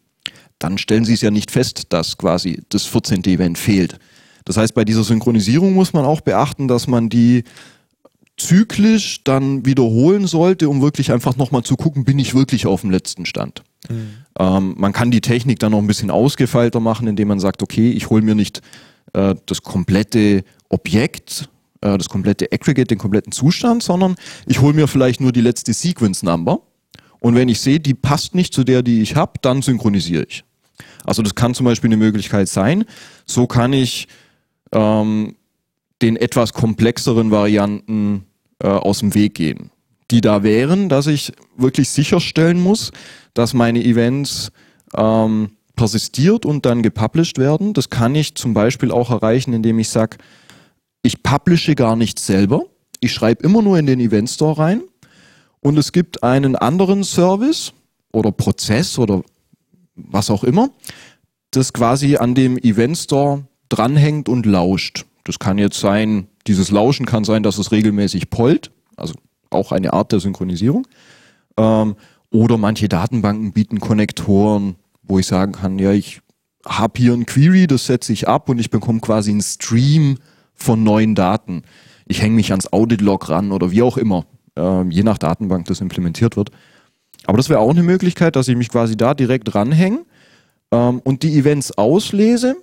dann 0.63 0.79
stellen 0.79 1.05
Sie 1.05 1.15
es 1.15 1.21
ja 1.21 1.31
nicht 1.31 1.51
fest, 1.51 1.85
dass 1.89 2.19
quasi 2.19 2.63
das 2.69 2.85
14. 2.85 3.25
Event 3.25 3.59
fehlt. 3.59 3.99
Das 4.45 4.57
heißt, 4.57 4.75
bei 4.75 4.85
dieser 4.85 5.05
Synchronisierung 5.05 5.73
muss 5.73 5.93
man 5.93 6.05
auch 6.05 6.21
beachten, 6.21 6.69
dass 6.69 6.87
man 6.87 7.09
die 7.09 7.45
zyklisch 8.37 9.23
dann 9.25 9.67
wiederholen 9.67 10.27
sollte, 10.27 10.69
um 10.69 10.81
wirklich 10.83 11.13
einfach 11.13 11.37
nochmal 11.37 11.63
zu 11.63 11.77
gucken, 11.77 12.05
bin 12.05 12.19
ich 12.19 12.35
wirklich 12.35 12.67
auf 12.67 12.81
dem 12.81 12.91
letzten 12.91 13.27
Stand. 13.27 13.63
Mhm. 13.89 14.11
Ähm, 14.39 14.75
man 14.79 14.93
kann 14.93 15.11
die 15.11 15.21
Technik 15.21 15.59
dann 15.59 15.73
noch 15.73 15.79
ein 15.79 15.87
bisschen 15.87 16.11
ausgefeilter 16.11 16.81
machen, 16.81 17.07
indem 17.07 17.29
man 17.29 17.41
sagt, 17.41 17.63
okay, 17.63 17.91
ich 17.91 18.11
hole 18.11 18.23
mir 18.23 18.35
nicht 18.35 18.61
äh, 19.13 19.35
das 19.47 19.63
komplette 19.63 20.45
Objekt, 20.69 21.49
äh, 21.81 21.99
das 21.99 22.09
komplette 22.09 22.49
Aggregate, 22.53 22.89
den 22.89 22.99
kompletten 22.99 23.33
Zustand, 23.33 23.83
sondern 23.83 24.17
ich 24.47 24.61
hole 24.61 24.75
mir 24.75 24.89
vielleicht 24.89 25.21
nur 25.21 25.33
die 25.33 25.41
letzte 25.41 25.73
Sequence 25.73 26.23
Number. 26.23 26.61
Und 27.21 27.35
wenn 27.35 27.49
ich 27.49 27.61
sehe, 27.61 27.79
die 27.79 27.95
passt 27.95 28.35
nicht 28.35 28.53
zu 28.53 28.65
der, 28.65 28.83
die 28.83 29.03
ich 29.03 29.15
habe, 29.15 29.35
dann 29.43 29.63
synchronisiere 29.63 30.25
ich. 30.29 30.45
Also 31.05 31.23
das 31.23 31.35
kann 31.35 31.55
zum 31.55 31.65
Beispiel 31.65 31.89
eine 31.89 31.97
Möglichkeit 31.97 32.49
sein. 32.49 32.85
So 33.27 33.47
kann 33.47 33.73
ich 33.73 34.09
ähm, 34.73 35.37
den 36.01 36.17
etwas 36.17 36.53
komplexeren 36.53 37.31
Varianten 37.31 38.27
äh, 38.63 38.69
aus 38.69 39.01
dem 39.01 39.15
Weg 39.15 39.35
gehen. 39.35 39.72
Die 40.13 40.21
da 40.21 40.43
wären, 40.43 40.89
dass 40.89 41.09
ich 41.09 41.33
wirklich 41.57 41.89
sicherstellen 41.89 42.61
muss, 42.61 42.93
dass 43.35 43.55
meine 43.55 43.83
Events 43.83 44.53
ähm, 44.95 45.53
persistiert 45.75 46.47
und 46.47 46.67
dann 46.67 46.83
gepublished 46.83 47.39
werden. 47.39 47.73
Das 47.73 47.91
kann 47.91 48.15
ich 48.15 48.35
zum 48.35 48.55
Beispiel 48.55 48.93
auch 48.93 49.11
erreichen, 49.11 49.53
indem 49.53 49.79
ich 49.79 49.89
sage, 49.89 50.19
ich 51.03 51.23
publishe 51.23 51.75
gar 51.75 51.97
nicht 51.97 52.19
selber. 52.19 52.67
Ich 53.01 53.13
schreibe 53.13 53.43
immer 53.43 53.63
nur 53.63 53.79
in 53.79 53.87
den 53.87 53.99
Event 53.99 54.31
Store 54.31 54.59
rein. 54.59 54.83
Und 55.61 55.79
es 55.79 55.93
gibt 55.93 56.23
einen 56.23 56.57
anderen 56.57 57.05
Service 57.05 57.73
oder 58.13 58.33
Prozess 58.33 58.99
oder 58.99 59.23
was 59.95 60.31
auch 60.31 60.45
immer, 60.45 60.71
das 61.53 61.73
quasi 61.73 62.17
an 62.17 62.35
dem 62.35 62.59
Event 62.59 62.99
Store 62.99 63.45
dranhängt 63.69 64.29
und 64.29 64.47
lauscht. 64.47 65.07
Das 65.25 65.39
kann 65.39 65.59
jetzt 65.59 65.81
sein, 65.81 66.27
dieses 66.47 66.71
Lauschen 66.71 67.07
kann 67.07 67.25
sein, 67.25 67.43
dass 67.43 67.59
es 67.59 67.73
regelmäßig 67.73 68.31
pollt, 68.31 68.71
also 68.97 69.15
auch 69.53 69.73
eine 69.73 69.93
Art 69.93 70.13
der 70.13 70.21
Synchronisierung. 70.21 70.87
Ähm, 71.57 71.97
oder 72.31 72.57
manche 72.57 72.89
Datenbanken 72.89 73.53
bieten 73.53 73.79
Konnektoren, 73.79 74.77
wo 75.03 75.19
ich 75.19 75.27
sagen 75.27 75.53
kann, 75.53 75.79
ja, 75.79 75.93
ich 75.93 76.21
habe 76.67 76.95
hier 76.97 77.13
ein 77.13 77.27
Query, 77.27 77.67
das 77.67 77.87
setze 77.87 78.13
ich 78.13 78.29
ab 78.29 78.49
und 78.49 78.59
ich 78.59 78.71
bekomme 78.71 79.01
quasi 79.01 79.31
einen 79.31 79.43
Stream 79.43 80.19
von 80.55 80.83
neuen 80.83 81.15
Daten. 81.15 81.63
Ich 82.07 82.23
hänge 82.23 82.37
mich 82.37 82.51
ans 82.51 82.73
Audit-Log 82.73 83.29
ran 83.29 83.53
oder 83.53 83.71
wie 83.71 83.83
auch 83.83 83.97
immer, 83.97 84.25
äh, 84.57 84.83
je 84.89 85.03
nach 85.03 85.19
Datenbank 85.19 85.67
das 85.67 85.81
implementiert 85.81 86.37
wird. 86.37 86.51
Aber 87.27 87.37
das 87.37 87.49
wäre 87.49 87.61
auch 87.61 87.71
eine 87.71 87.83
Möglichkeit, 87.83 88.37
dass 88.37 88.49
ich 88.49 88.57
mich 88.57 88.69
quasi 88.69 88.97
da 88.97 89.15
direkt 89.15 89.55
ranhänge 89.55 90.05
ähm, 90.71 91.01
und 91.05 91.23
die 91.23 91.37
Events 91.39 91.77
auslese, 91.77 92.57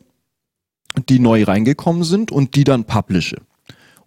die 1.07 1.19
neu 1.19 1.43
reingekommen 1.43 2.03
sind 2.03 2.31
und 2.31 2.55
die 2.55 2.63
dann 2.63 2.85
publishe. 2.85 3.37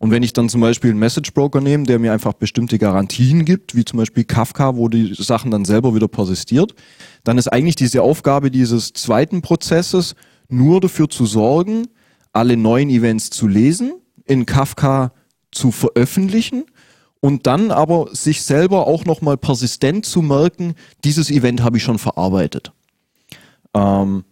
Und 0.03 0.11
wenn 0.11 0.25
ich 0.25 0.33
dann 0.33 0.49
zum 0.49 0.61
Beispiel 0.61 0.91
einen 0.91 0.99
Message 0.99 1.33
Broker 1.33 1.61
nehme, 1.61 1.85
der 1.85 2.01
mir 2.01 2.13
einfach 2.13 2.33
bestimmte 2.33 2.77
Garantien 2.77 3.45
gibt, 3.45 3.77
wie 3.77 3.85
zum 3.85 3.99
Beispiel 3.99 4.25
Kafka, 4.25 4.75
wo 4.75 4.89
die 4.89 5.15
Sachen 5.15 5.53
dann 5.53 5.65
selber 5.65 5.95
wieder 5.95 6.09
persistiert, 6.09 6.75
dann 7.23 7.39
ist 7.39 7.47
eigentlich 7.47 7.77
diese 7.77 8.03
Aufgabe 8.03 8.51
dieses 8.51 8.93
zweiten 8.95 9.43
Prozesses 9.43 10.17
nur 10.49 10.81
dafür 10.81 11.09
zu 11.09 11.25
sorgen, 11.25 11.87
alle 12.33 12.57
neuen 12.57 12.91
Events 12.91 13.31
zu 13.31 13.47
lesen, 13.47 13.93
in 14.25 14.45
Kafka 14.45 15.13
zu 15.53 15.71
veröffentlichen 15.71 16.65
und 17.21 17.47
dann 17.47 17.71
aber 17.71 18.09
sich 18.11 18.43
selber 18.43 18.89
auch 18.89 19.05
nochmal 19.05 19.37
persistent 19.37 20.05
zu 20.05 20.21
merken, 20.21 20.75
dieses 21.05 21.31
Event 21.31 21.63
habe 21.63 21.77
ich 21.77 21.85
schon 21.85 22.01
verarbeitet. 22.01 22.73
Ähm, 23.73 24.25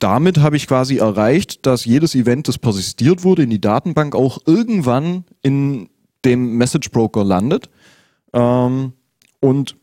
damit 0.00 0.38
habe 0.38 0.56
ich 0.56 0.66
quasi 0.66 0.96
erreicht, 0.96 1.66
dass 1.66 1.84
jedes 1.84 2.14
Event, 2.14 2.48
das 2.48 2.58
persistiert 2.58 3.22
wurde 3.22 3.42
in 3.42 3.50
die 3.50 3.60
Datenbank, 3.60 4.14
auch 4.14 4.38
irgendwann 4.46 5.24
in 5.42 5.88
dem 6.24 6.56
Message 6.56 6.90
Broker 6.90 7.22
landet 7.22 7.70
ähm, 8.32 8.94
und 9.40 9.76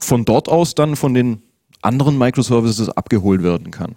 von 0.00 0.24
dort 0.24 0.48
aus 0.48 0.74
dann 0.74 0.94
von 0.94 1.14
den 1.14 1.42
anderen 1.82 2.16
Microservices 2.18 2.90
abgeholt 2.90 3.42
werden 3.42 3.70
kann. 3.70 3.96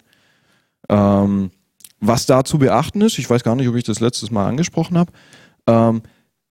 Ähm, 0.89 1.51
was 1.99 2.25
da 2.25 2.43
zu 2.43 2.59
beachten 2.59 3.01
ist, 3.01 3.19
ich 3.19 3.29
weiß 3.29 3.43
gar 3.43 3.55
nicht, 3.55 3.67
ob 3.67 3.75
ich 3.75 3.83
das 3.83 3.99
letztes 3.99 4.31
Mal 4.31 4.47
angesprochen 4.47 4.97
habe, 4.97 5.11
ähm, 5.67 6.01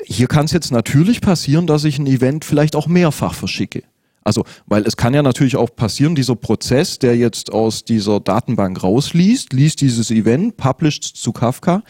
hier 0.05 0.27
kann 0.27 0.45
es 0.45 0.53
jetzt 0.53 0.73
natürlich 0.73 1.21
passieren, 1.23 1.67
dass 1.67 1.85
ich 1.85 1.99
ein 1.99 2.07
Event 2.07 2.45
vielleicht 2.45 2.77
auch 2.77 2.87
mehrfach 2.87 3.33
verschicke. 3.33 3.83
Also, 4.27 4.45
weil 4.67 4.83
es 4.83 4.97
kann 4.97 5.15
ja 5.15 5.23
natürlich 5.23 5.55
auch 5.57 5.75
passieren, 5.77 6.17
dieser 6.17 6.35
Prozess, 6.35 6.99
der 6.99 7.17
jetzt 7.17 7.53
aus 7.53 7.85
dieser 7.85 8.19
Datenbank 8.19 8.83
rausliest, 8.83 9.53
liest 9.53 9.81
dieses 9.81 10.11
Event, 10.11 10.57
published 10.57 11.05
zu 11.05 11.33
Kafka 11.33 11.85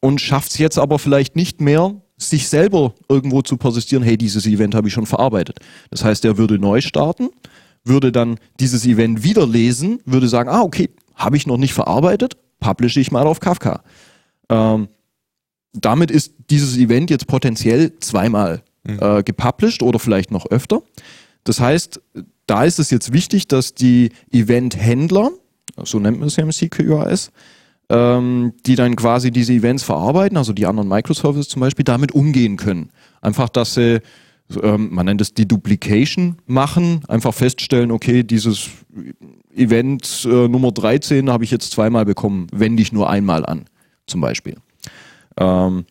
und 0.00 0.20
schafft 0.20 0.50
es 0.50 0.58
jetzt 0.58 0.78
aber 0.78 0.98
vielleicht 0.98 1.36
nicht 1.36 1.62
mehr, 1.62 1.94
sich 2.18 2.48
selber 2.48 2.94
irgendwo 3.08 3.40
zu 3.40 3.56
persistieren, 3.56 4.02
hey, 4.02 4.18
dieses 4.18 4.46
Event 4.46 4.74
habe 4.74 4.88
ich 4.88 4.94
schon 4.94 5.06
verarbeitet. 5.06 5.58
Das 5.90 6.04
heißt, 6.04 6.26
er 6.26 6.36
würde 6.36 6.58
neu 6.58 6.82
starten, 6.82 7.30
würde 7.82 8.12
dann 8.12 8.38
dieses 8.60 8.84
Event 8.84 9.24
wieder 9.24 9.46
lesen, 9.46 10.00
würde 10.04 10.28
sagen, 10.28 10.50
ah, 10.50 10.60
okay, 10.60 10.90
habe 11.14 11.38
ich 11.38 11.46
noch 11.46 11.56
nicht 11.56 11.72
verarbeitet, 11.72 12.36
publishe 12.60 13.00
ich 13.00 13.10
mal 13.10 13.26
auf 13.26 13.40
Kafka. 13.40 13.82
Ähm, 14.50 14.88
damit 15.72 16.10
ist 16.10 16.34
dieses 16.50 16.76
Event 16.76 17.08
jetzt 17.08 17.26
potenziell 17.26 17.98
zweimal 18.00 18.62
mhm. 18.86 18.98
äh, 19.00 19.22
gepublished 19.22 19.82
oder 19.82 19.98
vielleicht 19.98 20.30
noch 20.30 20.44
öfter. 20.50 20.82
Das 21.44 21.60
heißt, 21.60 22.00
da 22.46 22.64
ist 22.64 22.78
es 22.78 22.90
jetzt 22.90 23.12
wichtig, 23.12 23.48
dass 23.48 23.74
die 23.74 24.10
Event-Händler, 24.32 25.30
so 25.84 25.98
nennt 25.98 26.18
man 26.18 26.28
es 26.28 26.36
ja 26.36 26.44
im 26.44 26.50
CQRS, 26.50 27.30
ähm, 27.90 28.54
die 28.66 28.76
dann 28.76 28.96
quasi 28.96 29.30
diese 29.30 29.52
Events 29.52 29.82
verarbeiten, 29.82 30.36
also 30.36 30.52
die 30.52 30.66
anderen 30.66 30.88
Microservices 30.88 31.48
zum 31.48 31.60
Beispiel, 31.60 31.84
damit 31.84 32.12
umgehen 32.12 32.56
können. 32.56 32.90
Einfach, 33.20 33.48
dass 33.48 33.74
sie, 33.74 34.00
ähm, 34.62 34.88
man 34.92 35.06
nennt 35.06 35.20
es 35.20 35.34
die 35.34 35.46
Duplication 35.46 36.36
machen, 36.46 37.02
einfach 37.08 37.34
feststellen, 37.34 37.90
okay, 37.90 38.22
dieses 38.22 38.70
Event 39.54 40.26
äh, 40.28 40.48
Nummer 40.48 40.72
13 40.72 41.30
habe 41.30 41.44
ich 41.44 41.50
jetzt 41.50 41.72
zweimal 41.72 42.04
bekommen, 42.04 42.46
wende 42.52 42.82
ich 42.82 42.92
nur 42.92 43.08
einmal 43.08 43.44
an, 43.44 43.66
zum 44.06 44.20
Beispiel. 44.20 44.56
Ähm, 45.36 45.84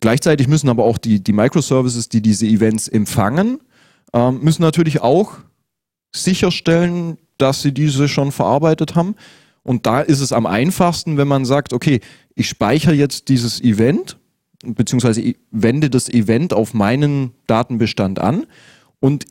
gleichzeitig 0.00 0.48
müssen 0.48 0.68
aber 0.68 0.84
auch 0.84 0.98
die, 0.98 1.22
die 1.22 1.32
Microservices, 1.32 2.08
die 2.08 2.20
diese 2.20 2.46
Events 2.46 2.88
empfangen, 2.88 3.60
ähm, 4.18 4.40
müssen 4.42 4.62
natürlich 4.62 5.00
auch 5.00 5.34
sicherstellen, 6.14 7.18
dass 7.38 7.62
sie 7.62 7.72
diese 7.72 8.08
schon 8.08 8.32
verarbeitet 8.32 8.94
haben. 8.94 9.14
Und 9.62 9.86
da 9.86 10.00
ist 10.00 10.20
es 10.20 10.32
am 10.32 10.46
einfachsten, 10.46 11.16
wenn 11.16 11.28
man 11.28 11.44
sagt, 11.44 11.72
okay, 11.72 12.00
ich 12.34 12.48
speichere 12.48 12.94
jetzt 12.94 13.28
dieses 13.28 13.60
Event, 13.60 14.16
beziehungsweise 14.64 15.34
wende 15.50 15.90
das 15.90 16.08
Event 16.08 16.52
auf 16.52 16.74
meinen 16.74 17.32
Datenbestand 17.46 18.18
an 18.18 18.46
und 19.00 19.26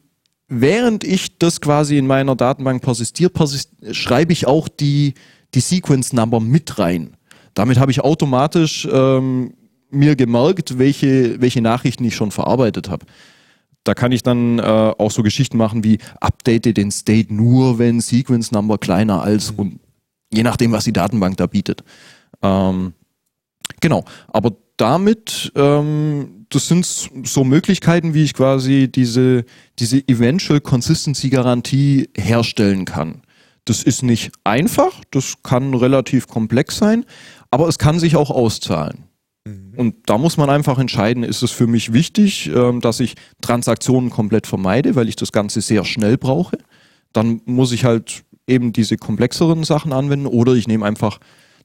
während 0.47 1.04
ich 1.04 1.38
das 1.39 1.60
quasi 1.60 1.97
in 1.97 2.08
meiner 2.08 2.36
Datenbank 2.36 2.82
persistiere, 2.82 3.30
persist 3.30 3.71
schreibe 3.91 4.32
ich 4.32 4.47
auch 4.47 4.67
die, 4.69 5.15
die 5.54 5.60
Sequence 5.60 6.13
Number 6.13 6.39
mit 6.39 6.80
rein. 6.80 7.17
Damit 7.54 7.80
habe 7.80 7.91
ich 7.91 8.02
automatisch 8.02 8.88
ähm, 8.89 9.54
mir 9.89 10.15
gemerkt, 10.15 10.78
welche, 10.78 11.41
welche 11.41 11.62
Nachrichten 11.62 12.06
ich 12.06 12.15
schon 12.15 12.32
verarbeitet 12.32 12.89
habe. 12.89 13.06
Da 13.88 13.93
kann 13.93 14.12
ich 14.12 14.21
dann 14.21 14.60
äh, 14.60 14.62
auch 14.62 15.12
so 15.12 15.23
Geschichten 15.23 15.58
machen 15.58 15.84
wie 15.84 16.00
update 16.19 16.76
den 16.78 16.91
State 16.91 17.34
nur, 17.34 17.80
wenn 17.80 18.02
Sequence 18.02 18.52
Number 18.52 18.78
kleiner 18.78 19.21
als 19.21 19.54
mhm. 19.54 19.60
und 19.60 19.80
je 20.34 20.43
nachdem, 20.43 20.73
was 20.73 20.84
die 20.84 20.93
Datenbank 20.93 21.38
da 21.38 21.47
bietet. 21.47 21.84
Ähm, 22.41 22.93
genau, 23.80 24.04
aber 24.28 24.52
damit, 24.76 25.52
ähm, 25.56 26.45
das 26.50 26.67
sind 26.67 26.86
so 26.86 27.43
Möglichkeiten, 27.43 28.13
wie 28.13 28.23
ich 28.23 28.34
quasi 28.34 28.89
diese, 28.93 29.45
diese 29.80 30.06
Eventual 30.08 30.60
Consistency 30.62 31.30
Garantie 31.30 32.10
herstellen 32.15 32.86
kann. 32.86 33.21
Das 33.65 33.84
ist 33.84 34.04
nicht 34.04 34.32
einfach, 34.43 35.02
das 35.12 35.43
kann 35.43 35.73
relativ 35.73 36.28
komplex 36.28 36.78
sein, 36.78 37.06
aber 37.52 37.67
es 37.67 37.78
kann 37.78 38.00
sich 38.00 38.15
auch 38.15 38.32
auszahlen. 38.32 39.06
Mhm. 39.47 39.73
Und 39.75 39.95
da 40.05 40.17
muss 40.17 40.38
man 40.38 40.49
einfach 40.49 40.79
entscheiden, 40.79 41.23
ist 41.23 41.41
es 41.41 41.51
für 41.51 41.67
mich 41.67 41.93
wichtig, 41.93 42.51
ähm, 42.53 42.81
dass 42.81 42.99
ich 42.99 43.15
Transaktionen 43.41 44.10
komplett 44.10 44.47
vermeide, 44.47 44.95
weil 44.95 45.10
ich 45.10 45.15
das 45.15 45.31
Ganze 45.31 45.62
sehr 45.62 45.86
schnell 45.86 46.17
brauche. 46.17 46.57
Dann 47.13 47.41
muss 47.45 47.71
ich 47.71 47.86
halt 47.86 48.23
eben 48.47 48.73
diese 48.73 48.97
komplexeren 48.97 49.63
Sachen 49.63 49.93
anwenden 49.93 50.27
oder 50.27 50.53
ich 50.53 50.67
nehme 50.67 50.86
einfach 50.86 51.19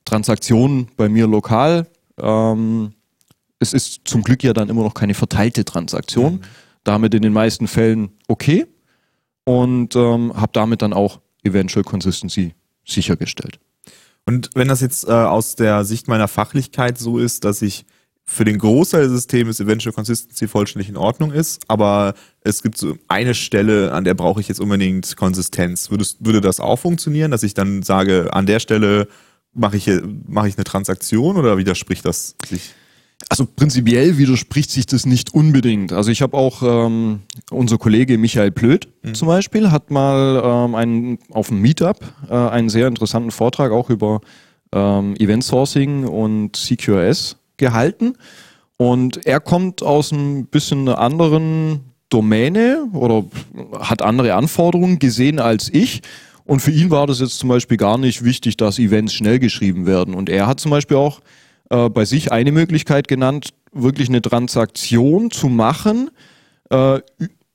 Transaktionen 0.05 0.89
bei 0.97 1.09
mir 1.09 1.27
lokal. 1.27 1.87
Ähm, 2.21 2.93
es 3.59 3.73
ist 3.73 4.03
zum 4.05 4.23
Glück 4.23 4.43
ja 4.43 4.53
dann 4.53 4.69
immer 4.69 4.83
noch 4.83 4.95
keine 4.95 5.15
verteilte 5.15 5.65
Transaktion. 5.65 6.35
Mhm. 6.35 6.41
Damit 6.85 7.15
in 7.15 7.23
den 7.23 7.33
meisten 7.33 7.69
Fällen 7.69 8.11
okay 8.27 8.67
und 9.45 9.95
ähm, 9.95 10.33
habe 10.35 10.51
damit 10.53 10.83
dann 10.83 10.93
auch 10.93 11.21
Eventual 11.45 11.85
Consistency 11.85 12.55
sichergestellt. 12.85 13.61
Und 14.27 14.51
wenn 14.55 14.69
das 14.69 14.81
jetzt 14.81 15.05
äh, 15.05 15.13
aus 15.13 15.57
der 15.57 15.85
Sicht 15.85 16.09
meiner 16.09 16.29
Fachlichkeit 16.29 16.99
so 16.99 17.19
ist, 17.19 17.45
dass 17.45 17.63
ich 17.63 17.85
für 18.25 18.45
den 18.45 18.59
Großteil 18.59 19.03
des 19.03 19.13
Systems 19.13 19.59
Eventual 19.61 19.93
Consistency 19.93 20.47
vollständig 20.47 20.89
in 20.89 20.97
Ordnung 20.97 21.33
ist, 21.33 21.63
aber 21.69 22.15
es 22.41 22.63
gibt 22.63 22.79
so 22.79 22.97
eine 23.09 23.35
Stelle, 23.35 23.93
an 23.93 24.05
der 24.05 24.15
brauche 24.15 24.41
ich 24.41 24.49
jetzt 24.49 24.61
unbedingt 24.61 25.17
Konsistenz. 25.17 25.91
Würdest, 25.91 26.25
würde 26.25 26.41
das 26.41 26.61
auch 26.61 26.79
funktionieren, 26.79 27.31
dass 27.31 27.43
ich 27.43 27.55
dann 27.55 27.83
sage, 27.83 28.33
an 28.33 28.47
der 28.47 28.61
Stelle 28.61 29.09
mache 29.53 29.77
ich, 29.77 29.91
mache 30.27 30.49
ich 30.49 30.57
eine 30.57 30.65
Transaktion 30.65 31.37
oder 31.37 31.59
widerspricht 31.59 32.05
das 32.05 32.37
sich? 32.49 32.75
Also 33.29 33.47
prinzipiell 33.47 34.19
widerspricht 34.19 34.71
sich 34.71 34.87
das 34.87 35.07
nicht 35.07 35.35
unbedingt. 35.35 35.93
Also 35.93 36.11
ich 36.11 36.23
habe 36.23 36.37
auch 36.37 36.63
ähm, 36.63 37.21
unser 37.51 37.79
Kollege 37.79 38.19
Michael 38.19 38.51
Plöth 38.51 38.89
mhm. 39.03 39.15
zum 39.15 39.29
Beispiel 39.29 39.71
hat 39.71 39.91
mal 39.91 40.43
ähm, 40.45 40.75
einen, 40.75 41.19
auf 41.31 41.49
dem 41.49 41.61
Meetup 41.61 42.01
äh, 42.29 42.35
einen 42.35 42.69
sehr 42.69 42.89
interessanten 42.89 43.31
Vortrag 43.31 43.73
auch 43.73 43.91
über 43.91 44.21
ähm, 44.73 45.15
Event 45.17 45.45
Sourcing 45.45 46.05
und 46.05 46.57
CQRS 46.57 47.37
gehalten. 47.57 48.15
Und 48.77 49.25
er 49.27 49.41
kommt 49.41 49.83
aus 49.83 50.11
ein 50.11 50.47
bisschen 50.47 50.89
einer 50.89 50.99
anderen 50.99 51.93
Domäne 52.09 52.89
oder 52.93 53.25
hat 53.79 54.03
andere 54.03 54.35
Anforderungen 54.35 54.99
gesehen 54.99 55.39
als 55.39 55.71
ich. 55.73 56.03
Und 56.45 56.61
für 56.61 56.73
ihn 56.73 56.91
war 56.91 57.07
das 57.07 57.21
jetzt 57.21 57.39
zum 57.39 57.49
Beispiel 57.49 57.77
gar 57.77 57.97
nicht 57.97 58.25
wichtig, 58.25 58.57
dass 58.57 58.79
Events 58.79 59.15
schnell 59.15 59.39
geschrieben 59.39 59.87
werden. 59.87 60.15
Und 60.15 60.29
er 60.29 60.47
hat 60.47 60.61
zum 60.61 60.71
Beispiel 60.71 60.97
auch 60.97 61.21
äh, 61.73 61.89
bei 61.89 62.05
sich 62.05 62.31
eine 62.31 62.53
Möglichkeit 62.53 63.09
genannt, 63.09 63.55
wirklich 63.73 64.11
eine 64.11 64.21
Transaktion 64.21 65.31
zu 65.31 65.49
machen, 65.49 66.11
äh, 66.69 67.01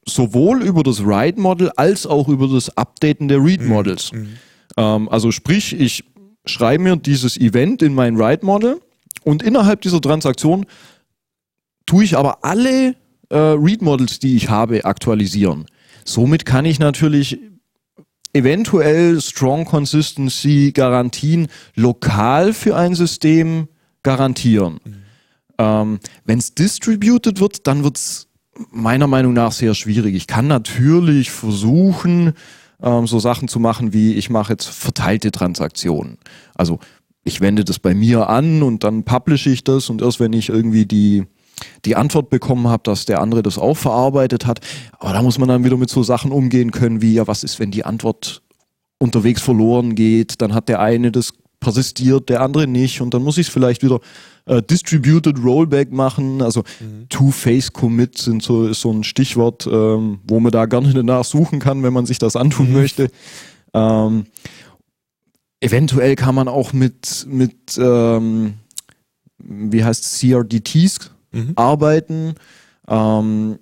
sowohl 0.08 0.63
über 0.63 0.82
das 0.82 1.06
Write-Model 1.06 1.71
als 1.75 2.08
auch 2.08 2.27
über 2.27 2.47
das 2.47 2.75
Updaten 2.75 3.27
der 3.27 3.43
Read-Models. 3.43 4.13
Mhm. 4.13 4.30
Ähm, 4.75 5.10
also 5.10 5.32
sprich, 5.32 5.80
ich 5.80 6.03
schreibe 6.47 6.84
mir 6.84 6.95
dieses 6.95 7.38
Event 7.38 7.84
in 7.84 7.93
mein 7.93 8.17
Write-Model 8.17 8.82
und 9.23 9.43
innerhalb 9.43 9.82
dieser 9.82 10.01
Transaktion 10.01 10.65
tue 11.86 12.03
ich 12.03 12.17
aber 12.17 12.43
alle 12.43 12.95
äh, 13.30 13.38
Read-Models, 13.38 14.17
die 14.17 14.36
ich 14.36 14.49
habe, 14.49 14.84
aktualisieren. 14.84 15.65
Somit 16.06 16.43
kann 16.43 16.65
ich 16.65 16.80
natürlich 16.80 17.38
eventuell 18.34 19.21
Strong 19.21 19.65
Consistency 19.65 20.71
Garantien 20.73 21.49
lokal 21.75 22.53
für 22.53 22.75
ein 22.75 22.95
System 22.95 23.67
garantieren. 24.03 24.79
Mhm. 24.83 24.95
Ähm, 25.57 25.99
Wenn 26.25 26.39
es 26.39 26.53
distributed 26.53 27.39
wird, 27.39 27.67
dann 27.67 27.83
wird 27.83 27.97
es 27.97 28.27
meiner 28.71 29.07
Meinung 29.07 29.33
nach 29.33 29.51
sehr 29.51 29.73
schwierig. 29.73 30.15
Ich 30.15 30.27
kann 30.27 30.47
natürlich 30.47 31.31
versuchen, 31.31 32.33
ähm, 32.81 33.07
so 33.07 33.19
Sachen 33.19 33.47
zu 33.47 33.60
machen 33.60 33.93
wie, 33.93 34.13
ich 34.13 34.29
mache 34.29 34.53
jetzt 34.53 34.67
verteilte 34.67 35.31
Transaktionen. 35.31 36.17
Also 36.55 36.79
ich 37.23 37.41
wende 37.41 37.65
das 37.65 37.79
bei 37.79 37.93
mir 37.93 38.29
an 38.29 38.63
und 38.63 38.83
dann 38.83 39.03
publishe 39.03 39.49
ich 39.49 39.63
das 39.63 39.89
und 39.89 40.01
erst 40.01 40.19
wenn 40.19 40.33
ich 40.33 40.49
irgendwie 40.49 40.86
die, 40.86 41.25
die 41.86 41.95
Antwort 41.95 42.29
bekommen 42.29 42.67
habe, 42.67 42.83
dass 42.83 43.05
der 43.05 43.21
andere 43.21 43.43
das 43.43 43.57
auch 43.57 43.75
verarbeitet 43.75 44.45
hat. 44.45 44.60
Aber 44.99 45.13
da 45.13 45.21
muss 45.21 45.38
man 45.38 45.49
dann 45.49 45.63
wieder 45.63 45.77
mit 45.77 45.89
so 45.89 46.03
Sachen 46.03 46.31
umgehen 46.31 46.71
können, 46.71 47.01
wie 47.01 47.15
ja, 47.15 47.27
was 47.27 47.43
ist, 47.43 47.60
wenn 47.60 47.71
die 47.71 47.86
Antwort 47.86 48.41
unterwegs 48.99 49.41
verloren 49.41 49.95
geht, 49.95 50.41
dann 50.41 50.53
hat 50.53 50.69
der 50.69 50.79
eine 50.79 51.12
das 51.12 51.33
persistiert, 51.60 52.30
der 52.30 52.41
andere 52.41 52.67
nicht 52.67 53.02
und 53.02 53.13
dann 53.13 53.24
muss 53.24 53.38
ich 53.38 53.48
es 53.48 53.54
vielleicht 53.54 53.84
wieder 53.84 54.00
äh, 54.46 54.62
Distributed 54.62 55.43
Rollback 55.43 55.91
machen, 55.91 56.41
also 56.41 56.63
mhm. 56.80 57.10
Two-Face-Commit 57.10 58.17
sind 58.17 58.43
so, 58.43 58.67
ist 58.67 58.82
so 58.82 58.91
ein 58.91 59.04
Stichwort, 59.04 59.67
ähm, 59.67 60.20
wo 60.28 60.39
man 60.39 60.52
da 60.52 60.65
gerne 60.65 60.93
danach 60.93 61.26
suchen 61.26 61.60
kann, 61.60 61.84
wenn 61.84 61.93
man 61.93 62.06
sich 62.06 62.20
das 62.20 62.36
antun 62.36 62.70
mhm. 62.70 62.74
möchte. 62.74 63.10
Ähm, 63.74 64.26
eventuell 65.60 66.15
kann 66.15 66.36
man 66.36 66.48
auch 66.48 66.74
mit, 66.74 67.26
mit 67.30 67.78
ähm, 67.78 68.56
wie 69.39 69.84
heißt 69.84 70.20
CRDTs 70.20 71.12
mhm. 71.32 71.54
arbeiten. 71.56 72.36
Ähm, 72.88 73.60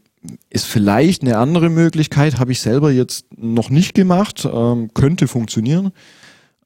ist 0.50 0.66
vielleicht 0.66 1.22
eine 1.22 1.38
andere 1.38 1.70
Möglichkeit, 1.70 2.40
habe 2.40 2.52
ich 2.52 2.60
selber 2.60 2.92
jetzt 2.92 3.26
noch 3.38 3.70
nicht 3.70 3.94
gemacht, 3.94 4.48
ähm, 4.52 4.92
könnte 4.94 5.28
funktionieren. 5.28 5.92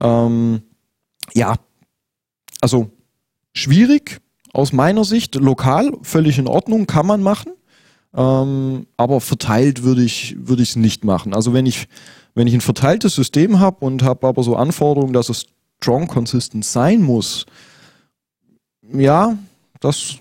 Ähm, 0.02 0.62
ja, 1.34 1.56
also 2.62 2.90
schwierig 3.54 4.22
aus 4.54 4.74
meiner 4.74 5.04
Sicht, 5.04 5.36
lokal 5.36 5.94
völlig 6.02 6.40
in 6.40 6.48
Ordnung, 6.48 6.88
kann 6.88 7.06
man 7.06 7.22
machen, 7.22 7.54
ähm, 8.14 8.88
aber 8.98 9.22
verteilt 9.22 9.84
würde 9.84 10.04
ich 10.04 10.36
würde 10.40 10.64
ich 10.64 10.72
es 10.72 10.76
nicht 10.76 11.04
machen. 11.04 11.34
Also 11.34 11.54
wenn 11.54 11.66
ich 11.66 11.88
wenn 12.34 12.48
ich 12.48 12.54
ein 12.54 12.62
verteiltes 12.62 13.16
System 13.16 13.60
habe 13.60 13.86
und 13.86 14.04
habe 14.04 14.28
aber 14.28 14.44
so 14.44 14.56
Anforderungen, 14.56 15.14
dass 15.14 15.30
es 15.30 15.46
strong 15.82 16.08
consistent 16.08 16.66
sein 16.66 17.02
muss, 17.02 17.46
ja, 18.92 19.38
das 19.80 20.16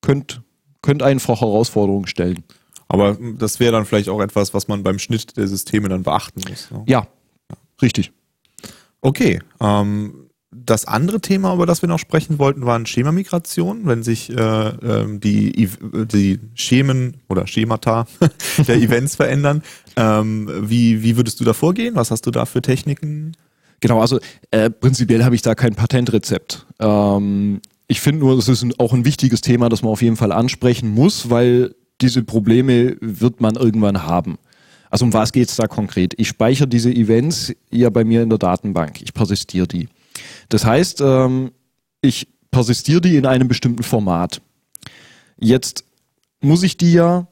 könnte 0.00 0.42
könnt 0.82 1.02
einen 1.02 1.20
vor 1.20 1.40
Herausforderungen 1.40 2.06
stellen. 2.06 2.44
Aber 2.88 3.16
das 3.38 3.58
wäre 3.58 3.72
dann 3.72 3.86
vielleicht 3.86 4.10
auch 4.10 4.20
etwas, 4.20 4.52
was 4.52 4.68
man 4.68 4.82
beim 4.82 4.98
Schnitt 4.98 5.36
der 5.36 5.48
Systeme 5.48 5.88
dann 5.88 6.02
beachten 6.02 6.42
muss. 6.48 6.70
Ne? 6.70 6.84
Ja, 6.86 7.06
richtig. 7.80 8.12
Okay. 9.00 9.40
Ähm, 9.60 10.23
das 10.64 10.86
andere 10.86 11.20
Thema, 11.20 11.54
über 11.54 11.66
das 11.66 11.82
wir 11.82 11.88
noch 11.88 11.98
sprechen 11.98 12.38
wollten, 12.38 12.64
waren 12.66 12.86
Schemamigration, 12.86 13.86
wenn 13.86 14.02
sich 14.02 14.30
äh, 14.30 14.34
ähm, 14.36 15.20
die, 15.20 15.68
die 15.92 16.40
Schemen 16.54 17.16
oder 17.28 17.46
Schemata 17.46 18.06
der 18.68 18.76
Events 18.76 19.16
verändern. 19.16 19.62
Ähm, 19.96 20.48
wie, 20.68 21.02
wie 21.02 21.16
würdest 21.16 21.40
du 21.40 21.44
da 21.44 21.52
vorgehen? 21.52 21.94
Was 21.96 22.10
hast 22.10 22.26
du 22.26 22.30
da 22.30 22.46
für 22.46 22.62
Techniken? 22.62 23.36
Genau, 23.80 24.00
also 24.00 24.18
äh, 24.50 24.70
prinzipiell 24.70 25.24
habe 25.24 25.34
ich 25.34 25.42
da 25.42 25.54
kein 25.54 25.74
Patentrezept. 25.74 26.66
Ähm, 26.78 27.60
ich 27.86 28.00
finde 28.00 28.20
nur, 28.20 28.38
es 28.38 28.48
ist 28.48 28.64
auch 28.78 28.92
ein 28.92 29.04
wichtiges 29.04 29.40
Thema, 29.40 29.68
das 29.68 29.82
man 29.82 29.92
auf 29.92 30.02
jeden 30.02 30.16
Fall 30.16 30.32
ansprechen 30.32 30.88
muss, 30.88 31.30
weil 31.30 31.74
diese 32.00 32.22
Probleme 32.22 32.96
wird 33.00 33.40
man 33.40 33.56
irgendwann 33.56 34.04
haben. 34.04 34.38
Also 34.90 35.04
um 35.04 35.12
was 35.12 35.32
geht 35.32 35.48
es 35.48 35.56
da 35.56 35.66
konkret? 35.66 36.14
Ich 36.18 36.28
speichere 36.28 36.68
diese 36.68 36.90
Events 36.90 37.52
ja 37.70 37.90
bei 37.90 38.04
mir 38.04 38.22
in 38.22 38.30
der 38.30 38.38
Datenbank. 38.38 39.02
Ich 39.02 39.12
persistiere 39.12 39.66
die. 39.66 39.88
Das 40.48 40.64
heißt, 40.64 41.00
ähm, 41.00 41.52
ich 42.00 42.28
persistiere 42.50 43.00
die 43.00 43.16
in 43.16 43.26
einem 43.26 43.48
bestimmten 43.48 43.82
Format. 43.82 44.40
Jetzt 45.38 45.84
muss 46.40 46.62
ich 46.62 46.76
die 46.76 46.92
ja 46.92 47.26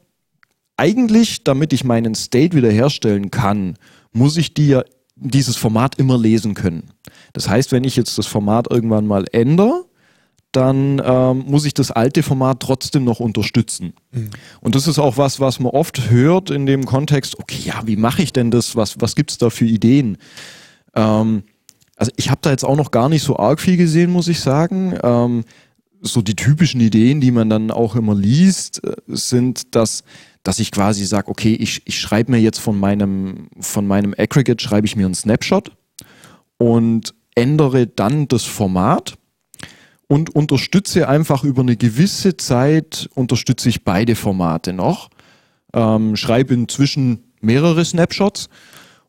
eigentlich, 0.77 1.43
damit 1.43 1.71
ich 1.71 1.83
meinen 1.83 2.15
State 2.15 2.55
wiederherstellen 2.55 3.31
kann, 3.31 3.77
muss 4.11 4.37
ich 4.37 4.53
die 4.53 4.69
ja 4.69 4.83
dieses 5.15 5.55
Format 5.55 5.95
immer 5.97 6.17
lesen 6.17 6.53
können. 6.55 6.89
Das 7.33 7.47
heißt, 7.47 7.71
wenn 7.71 7.83
ich 7.83 7.95
jetzt 7.95 8.17
das 8.17 8.27
Format 8.27 8.69
irgendwann 8.69 9.07
mal 9.07 9.25
ändere, 9.31 9.85
dann 10.51 11.01
ähm, 11.03 11.45
muss 11.47 11.65
ich 11.65 11.73
das 11.73 11.89
alte 11.89 12.21
Format 12.21 12.59
trotzdem 12.59 13.03
noch 13.03 13.19
unterstützen. 13.19 13.93
Mhm. 14.11 14.29
Und 14.61 14.75
das 14.75 14.87
ist 14.87 14.99
auch 14.99 15.17
was, 15.17 15.39
was 15.39 15.59
man 15.59 15.71
oft 15.71 16.09
hört 16.09 16.51
in 16.51 16.65
dem 16.65 16.85
Kontext, 16.85 17.39
okay, 17.39 17.59
ja, 17.63 17.81
wie 17.85 17.95
mache 17.95 18.21
ich 18.21 18.33
denn 18.33 18.51
das? 18.51 18.75
Was, 18.75 19.01
was 19.01 19.15
gibt 19.15 19.31
es 19.31 19.37
da 19.39 19.49
für 19.49 19.65
Ideen? 19.65 20.17
Ähm, 20.95 21.43
also 21.95 22.11
ich 22.15 22.29
habe 22.29 22.39
da 22.41 22.51
jetzt 22.51 22.65
auch 22.65 22.75
noch 22.75 22.91
gar 22.91 23.09
nicht 23.09 23.23
so 23.23 23.37
arg 23.37 23.59
viel 23.59 23.77
gesehen, 23.77 24.11
muss 24.11 24.27
ich 24.27 24.39
sagen. 24.39 24.97
Ähm, 25.03 25.43
so 26.01 26.21
die 26.21 26.35
typischen 26.35 26.81
Ideen, 26.81 27.21
die 27.21 27.31
man 27.31 27.49
dann 27.49 27.71
auch 27.71 27.95
immer 27.95 28.13
liest, 28.13 28.83
äh, 28.83 28.95
sind, 29.07 29.75
dass, 29.75 30.03
dass 30.43 30.59
ich 30.59 30.71
quasi 30.71 31.05
sage, 31.05 31.29
okay, 31.29 31.53
ich, 31.53 31.81
ich 31.85 31.99
schreibe 31.99 32.31
mir 32.31 32.39
jetzt 32.39 32.59
von 32.59 32.77
meinem, 32.77 33.47
von 33.59 33.87
meinem 33.87 34.13
Aggregate, 34.17 34.61
schreibe 34.61 34.85
ich 34.85 34.95
mir 34.95 35.05
einen 35.05 35.15
Snapshot 35.15 35.71
und 36.57 37.13
ändere 37.35 37.87
dann 37.87 38.27
das 38.27 38.43
Format 38.43 39.15
und 40.07 40.35
unterstütze 40.35 41.07
einfach 41.07 41.43
über 41.43 41.61
eine 41.61 41.77
gewisse 41.77 42.37
Zeit, 42.37 43.09
unterstütze 43.15 43.69
ich 43.69 43.83
beide 43.83 44.15
Formate 44.15 44.73
noch, 44.73 45.09
ähm, 45.73 46.15
schreibe 46.15 46.53
inzwischen 46.53 47.31
mehrere 47.41 47.83
Snapshots 47.85 48.49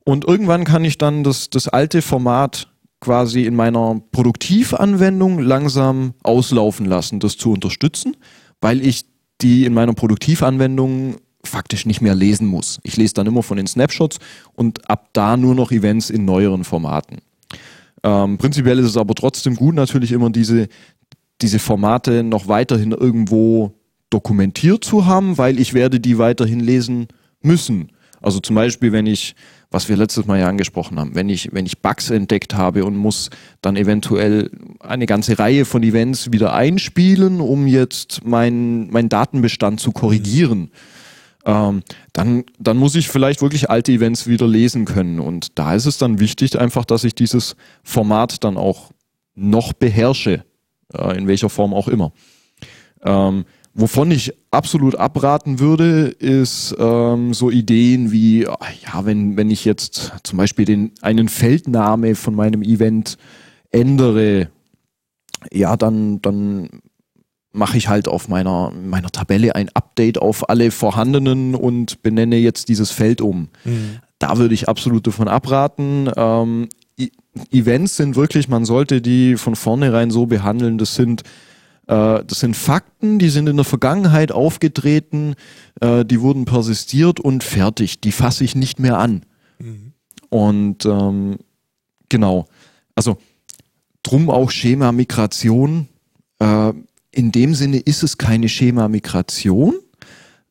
und 0.05 0.25
irgendwann 0.25 0.65
kann 0.65 0.85
ich 0.85 0.97
dann 0.97 1.25
das, 1.25 1.51
das 1.51 1.69
alte 1.69 2.03
Format 2.03 2.69
quasi 3.05 3.45
in 3.45 3.55
meiner 3.55 4.01
Produktivanwendung 4.13 5.39
langsam 5.39 6.15
auslaufen 6.23 6.87
lassen, 6.87 7.21
das 7.21 7.37
zu 7.37 7.53
unterstützen, 7.53 8.17
weil 8.63 8.85
ich 8.85 9.05
die 9.43 9.67
in 9.67 9.75
meiner 9.75 9.93
Produktivanwendung 9.93 11.17
faktisch 11.45 11.85
nicht 11.85 12.01
mehr 12.01 12.15
lesen 12.15 12.47
muss. 12.47 12.79
Ich 12.83 12.97
lese 12.97 13.13
dann 13.13 13.27
immer 13.27 13.43
von 13.43 13.59
den 13.59 13.67
Snapshots 13.67 14.19
und 14.55 14.89
ab 14.89 15.11
da 15.13 15.37
nur 15.37 15.55
noch 15.55 15.71
Events 15.71 16.09
in 16.09 16.25
neueren 16.25 16.65
Formaten. 16.65 17.19
Ähm, 18.03 18.39
prinzipiell 18.39 18.79
ist 18.79 18.87
es 18.87 18.97
aber 18.97 19.15
trotzdem 19.15 19.55
gut, 19.55 19.75
natürlich 19.75 20.13
immer 20.13 20.31
diese, 20.31 20.69
diese 21.43 21.59
Formate 21.59 22.23
noch 22.23 22.49
weiterhin 22.49 22.93
irgendwo 22.93 23.75
dokumentiert 24.09 24.83
zu 24.83 25.05
haben, 25.05 25.37
weil 25.37 25.61
ich 25.61 25.75
werde 25.75 26.01
die 26.01 26.17
weiterhin 26.17 26.61
lesen 26.61 27.09
müssen. 27.43 27.91
Also 28.23 28.41
zum 28.41 28.57
Beispiel, 28.57 28.93
wenn 28.93 29.07
ich, 29.07 29.35
was 29.75 29.89
wir 29.89 29.97
letztes 29.97 30.27
Mal 30.27 30.39
ja 30.39 30.49
angesprochen 30.49 31.01
haben, 31.01 31.17
wenn 31.17 31.29
ich, 31.29 31.53
wenn 31.53 31.67
ich 31.67 31.81
Bugs 31.81 32.09
entdeckt 32.09 32.55
habe 32.55 32.85
und 32.85 32.97
muss 32.97 33.31
dann 33.61 33.75
eventuell 33.75 34.49
eine 34.79 35.07
ganze 35.07 35.37
Reihe 35.37 35.65
von 35.65 35.83
Events 35.83 36.31
wieder 36.31 36.55
einspielen, 36.55 37.41
um 37.41 37.67
jetzt 37.67 38.25
meinen 38.25 38.89
mein 38.93 39.09
Datenbestand 39.09 39.81
zu 39.81 39.91
korrigieren. 39.91 40.71
Ähm, 41.45 41.83
dann, 42.13 42.45
dann 42.61 42.77
muss 42.77 42.95
ich 42.95 43.09
vielleicht 43.09 43.43
wirklich 43.43 43.69
alte 43.69 43.91
Events 43.91 44.29
wieder 44.29 44.47
lesen 44.47 44.85
können. 44.85 45.19
Und 45.19 45.59
da 45.59 45.75
ist 45.75 45.87
es 45.87 45.99
dann 45.99 46.21
wichtig 46.21 46.57
einfach, 46.59 46.85
dass 46.85 47.03
ich 47.03 47.17
dieses 47.17 47.57
Format 47.83 48.45
dann 48.45 48.57
auch 48.57 48.93
noch 49.35 49.73
beherrsche, 49.73 50.45
äh, 50.97 51.19
in 51.19 51.27
welcher 51.27 51.51
Form 51.51 51.75
auch 51.75 51.89
immer. 51.89 52.13
Ähm, 53.03 53.45
wovon 53.75 54.11
ich 54.11 54.33
absolut 54.51 54.95
abraten 54.95 55.59
würde, 55.59 56.07
ist 56.07 56.75
ähm, 56.79 57.35
so 57.35 57.51
Ideen 57.51 58.13
wie, 58.13 58.43
ja, 58.43 59.05
wenn, 59.05 59.37
wenn 59.37 59.51
ich 59.51 59.65
jetzt 59.65 60.13
zum 60.23 60.39
Beispiel 60.39 60.65
den, 60.65 60.93
einen 61.03 61.29
Feldname 61.29 62.15
von 62.15 62.35
meinem 62.35 62.63
Event 62.63 63.19
ändere, 63.71 64.49
ja, 65.53 65.77
dann, 65.77 66.23
dann 66.23 66.69
mache 67.53 67.77
ich 67.77 67.89
halt 67.89 68.09
auf 68.09 68.29
meiner, 68.29 68.71
meiner 68.71 69.11
Tabelle 69.11 69.55
ein 69.55 69.71
Update 69.75 70.19
auf 70.19 70.49
alle 70.49 70.71
vorhandenen 70.71 71.55
und 71.55 72.03
benenne 72.03 72.37
jetzt 72.37 72.69
dieses 72.69 72.91
Feld 72.91 73.21
um. 73.21 73.49
Mhm. 73.65 73.99
Da 74.19 74.39
würde 74.39 74.55
ich 74.55 74.69
absolut 74.69 75.07
davon 75.07 75.29
abraten. 75.29 76.11
Ähm, 76.17 76.69
Events 77.51 77.97
sind 77.97 78.15
wirklich, 78.15 78.49
man 78.49 78.65
sollte 78.65 79.03
die 79.03 79.37
von 79.37 79.57
vornherein 79.57 80.11
so 80.11 80.27
behandeln, 80.27 80.79
das 80.79 80.95
sind 80.95 81.23
das 81.87 82.41
sind 82.41 82.57
Fakten, 82.57 83.19
die 83.19 83.29
sind 83.29 83.49
in 83.49 83.57
der 83.57 83.65
Vergangenheit 83.65 84.33
aufgetreten, 84.33 85.35
äh, 85.81 86.05
die 86.05 86.21
wurden 86.21 86.45
persistiert 86.45 87.21
und 87.21 87.45
fertig. 87.45 88.01
Die 88.01 88.13
fasse 88.13 88.45
ich 88.45 88.55
nicht 88.55 88.79
mehr 88.81 88.99
an. 88.99 89.25
Mhm. 89.59 89.93
Und 90.31 90.87
ähm, 90.87 91.39
genau, 92.09 92.47
also 92.95 93.19
drum 94.03 94.31
auch 94.31 94.51
Schema 94.51 94.93
Migration. 94.93 95.89
Äh, 96.39 96.73
in 97.11 97.33
dem 97.33 97.55
Sinne 97.55 97.79
ist 97.79 98.03
es 98.03 98.19
keine 98.19 98.49
Schema-Migration. 98.49 99.75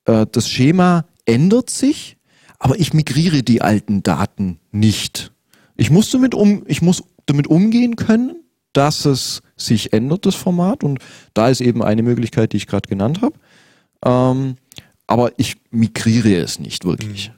Äh, 0.05 0.25
das 0.31 0.49
Schema 0.49 1.05
ändert 1.25 1.69
sich, 1.69 2.17
aber 2.59 2.79
ich 2.79 2.93
migriere 2.93 3.43
die 3.43 3.61
alten 3.61 4.03
Daten 4.03 4.59
nicht. 4.71 5.33
Ich 5.75 5.89
muss 5.89 6.09
damit 6.11 6.35
um, 6.35 6.63
ich 6.67 6.81
muss 6.81 7.03
damit 7.25 7.47
umgehen 7.47 7.95
können, 7.95 8.42
dass 8.73 9.05
es 9.05 9.41
sich 9.55 9.93
ändert, 9.93 10.25
das 10.25 10.35
Format. 10.35 10.83
Und 10.83 10.99
da 11.33 11.49
ist 11.49 11.61
eben 11.61 11.81
eine 11.83 12.03
Möglichkeit, 12.03 12.53
die 12.53 12.57
ich 12.57 12.67
gerade 12.67 12.89
genannt 12.89 13.21
habe. 13.21 13.35
Ähm, 14.05 14.55
aber 15.07 15.31
ich 15.37 15.57
migriere 15.71 16.35
es 16.35 16.59
nicht 16.59 16.85
wirklich. 16.85 17.29
Mhm. 17.29 17.35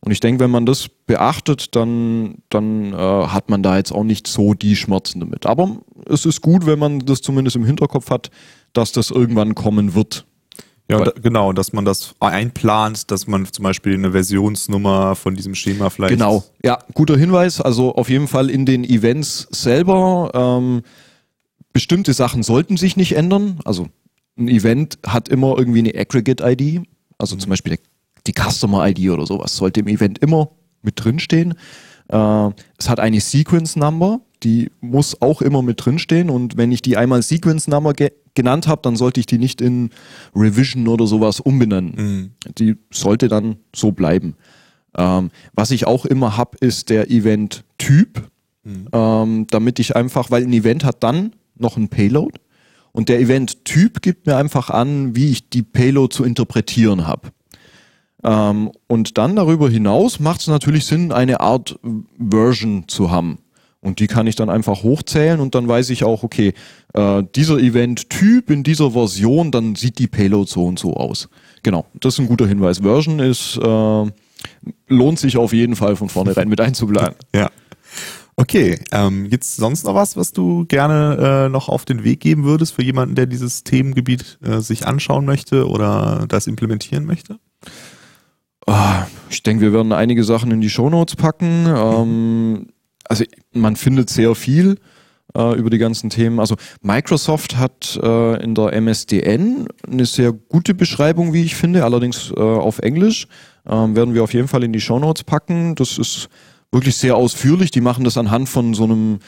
Und 0.00 0.12
ich 0.12 0.20
denke, 0.20 0.44
wenn 0.44 0.50
man 0.50 0.66
das 0.66 0.88
beachtet, 1.06 1.74
dann, 1.74 2.42
dann 2.50 2.92
äh, 2.92 2.96
hat 2.96 3.48
man 3.48 3.62
da 3.62 3.78
jetzt 3.78 3.90
auch 3.90 4.04
nicht 4.04 4.26
so 4.26 4.52
die 4.52 4.76
Schmerzen 4.76 5.20
damit. 5.20 5.46
Aber 5.46 5.78
es 6.06 6.26
ist 6.26 6.42
gut, 6.42 6.66
wenn 6.66 6.78
man 6.78 6.98
das 7.00 7.22
zumindest 7.22 7.56
im 7.56 7.64
Hinterkopf 7.64 8.10
hat, 8.10 8.30
dass 8.74 8.92
das 8.92 9.10
irgendwann 9.10 9.54
kommen 9.54 9.94
wird. 9.94 10.26
Ja, 10.90 11.02
da, 11.02 11.12
genau, 11.12 11.52
dass 11.52 11.72
man 11.72 11.84
das 11.84 12.14
einplant, 12.20 13.10
dass 13.10 13.26
man 13.26 13.46
zum 13.46 13.62
Beispiel 13.62 13.94
eine 13.94 14.12
Versionsnummer 14.12 15.16
von 15.16 15.34
diesem 15.34 15.54
Schema 15.54 15.88
vielleicht. 15.88 16.12
Genau, 16.12 16.44
ja, 16.62 16.78
guter 16.92 17.16
Hinweis. 17.16 17.60
Also 17.60 17.94
auf 17.94 18.10
jeden 18.10 18.28
Fall 18.28 18.50
in 18.50 18.66
den 18.66 18.84
Events 18.84 19.48
selber. 19.50 20.30
Ähm, 20.34 20.82
bestimmte 21.72 22.12
Sachen 22.12 22.42
sollten 22.42 22.76
sich 22.76 22.96
nicht 22.96 23.16
ändern. 23.16 23.60
Also 23.64 23.88
ein 24.36 24.48
Event 24.48 24.98
hat 25.06 25.28
immer 25.28 25.56
irgendwie 25.58 25.78
eine 25.78 25.94
Aggregate-ID, 25.94 26.82
also 27.18 27.36
zum 27.36 27.50
Beispiel 27.50 27.78
die 28.26 28.32
Customer-ID 28.32 29.10
oder 29.10 29.26
sowas, 29.26 29.56
sollte 29.56 29.80
im 29.80 29.88
Event 29.88 30.18
immer 30.18 30.50
mit 30.82 31.02
drinstehen. 31.02 31.54
Äh, 32.08 32.50
es 32.78 32.88
hat 32.88 33.00
eine 33.00 33.20
Sequence-Number, 33.20 34.20
die 34.42 34.70
muss 34.80 35.20
auch 35.22 35.40
immer 35.42 35.62
mit 35.62 35.84
drinstehen 35.84 36.30
und 36.30 36.56
wenn 36.56 36.72
ich 36.72 36.82
die 36.82 36.96
einmal 36.96 37.22
Sequence-Nummer 37.22 37.92
ge 37.92 38.12
genannt 38.34 38.66
habe, 38.66 38.82
dann 38.82 38.96
sollte 38.96 39.20
ich 39.20 39.26
die 39.26 39.38
nicht 39.38 39.60
in 39.60 39.90
Revision 40.34 40.88
oder 40.88 41.06
sowas 41.06 41.40
umbenennen. 41.40 41.94
Mhm. 41.96 42.30
Die 42.58 42.76
sollte 42.92 43.28
dann 43.28 43.56
so 43.74 43.92
bleiben. 43.92 44.34
Ähm, 44.96 45.30
was 45.54 45.70
ich 45.70 45.86
auch 45.86 46.04
immer 46.04 46.36
habe, 46.36 46.58
ist 46.60 46.90
der 46.90 47.10
Event-Typ, 47.10 48.28
mhm. 48.64 48.88
ähm, 48.92 49.46
damit 49.50 49.78
ich 49.78 49.96
einfach, 49.96 50.30
weil 50.30 50.42
ein 50.44 50.52
Event 50.52 50.84
hat 50.84 51.02
dann 51.02 51.32
noch 51.56 51.76
ein 51.76 51.88
Payload 51.88 52.38
und 52.92 53.08
der 53.08 53.20
Event-Typ 53.20 54.02
gibt 54.02 54.26
mir 54.26 54.36
einfach 54.36 54.70
an, 54.70 55.16
wie 55.16 55.30
ich 55.30 55.50
die 55.50 55.62
Payload 55.62 56.14
zu 56.14 56.24
interpretieren 56.24 57.06
habe. 57.06 57.32
Ähm, 58.22 58.70
und 58.86 59.18
dann 59.18 59.34
darüber 59.34 59.68
hinaus 59.68 60.20
macht 60.20 60.40
es 60.40 60.46
natürlich 60.46 60.86
Sinn, 60.86 61.10
eine 61.10 61.40
Art 61.40 61.78
Version 62.18 62.84
zu 62.86 63.10
haben. 63.10 63.38
Und 63.84 64.00
die 64.00 64.06
kann 64.06 64.26
ich 64.26 64.34
dann 64.34 64.48
einfach 64.48 64.82
hochzählen 64.82 65.40
und 65.40 65.54
dann 65.54 65.68
weiß 65.68 65.90
ich 65.90 66.04
auch, 66.04 66.22
okay, 66.22 66.54
äh, 66.94 67.22
dieser 67.34 67.58
Event-Typ 67.58 68.48
in 68.48 68.62
dieser 68.62 68.92
Version, 68.92 69.50
dann 69.50 69.74
sieht 69.74 69.98
die 69.98 70.06
Payload 70.06 70.50
so 70.50 70.64
und 70.64 70.78
so 70.78 70.94
aus. 70.94 71.28
Genau, 71.62 71.84
das 72.00 72.14
ist 72.14 72.20
ein 72.20 72.26
guter 72.26 72.46
Hinweis. 72.46 72.78
Version 72.78 73.18
ist, 73.18 73.58
äh, 73.58 74.06
lohnt 74.88 75.18
sich 75.18 75.36
auf 75.36 75.52
jeden 75.52 75.76
Fall 75.76 75.96
von 75.96 76.08
vornherein 76.08 76.48
mit 76.48 76.60
einzuplanen. 76.60 77.14
Ja. 77.34 77.50
Okay, 78.36 78.80
ähm, 78.90 79.28
gibt's 79.28 79.54
sonst 79.54 79.84
noch 79.84 79.94
was, 79.94 80.16
was 80.16 80.32
du 80.32 80.64
gerne 80.64 81.44
äh, 81.44 81.48
noch 81.50 81.68
auf 81.68 81.84
den 81.84 82.02
Weg 82.02 82.20
geben 82.20 82.44
würdest 82.44 82.72
für 82.72 82.82
jemanden, 82.82 83.14
der 83.14 83.26
dieses 83.26 83.64
Themengebiet 83.64 84.38
äh, 84.42 84.60
sich 84.60 84.86
anschauen 84.86 85.24
möchte 85.24 85.68
oder 85.68 86.24
das 86.26 86.46
implementieren 86.46 87.04
möchte? 87.04 87.38
Ah, 88.66 89.06
ich 89.28 89.42
denke, 89.42 89.62
wir 89.62 89.72
werden 89.72 89.92
einige 89.92 90.24
Sachen 90.24 90.50
in 90.50 90.60
die 90.60 90.70
Shownotes 90.70 91.16
packen. 91.16 91.66
Ähm, 91.68 92.66
also 93.08 93.24
man 93.52 93.76
findet 93.76 94.10
sehr 94.10 94.34
viel 94.34 94.76
äh, 95.36 95.56
über 95.56 95.70
die 95.70 95.78
ganzen 95.78 96.10
Themen. 96.10 96.40
Also 96.40 96.56
Microsoft 96.82 97.56
hat 97.56 97.98
äh, 98.02 98.42
in 98.42 98.54
der 98.54 98.72
MSDN 98.72 99.68
eine 99.86 100.06
sehr 100.06 100.32
gute 100.32 100.74
Beschreibung, 100.74 101.32
wie 101.32 101.42
ich 101.42 101.56
finde, 101.56 101.84
allerdings 101.84 102.32
äh, 102.36 102.40
auf 102.40 102.78
Englisch. 102.78 103.26
Ähm, 103.66 103.96
werden 103.96 104.14
wir 104.14 104.22
auf 104.22 104.34
jeden 104.34 104.48
Fall 104.48 104.62
in 104.64 104.72
die 104.72 104.80
Shownotes 104.80 105.24
packen. 105.24 105.74
Das 105.74 105.98
ist 105.98 106.28
wirklich 106.70 106.96
sehr 106.96 107.16
ausführlich. 107.16 107.70
Die 107.70 107.80
machen 107.80 108.04
das 108.04 108.18
anhand 108.18 108.48
von 108.48 108.74
so 108.74 108.84
einem 108.84 109.18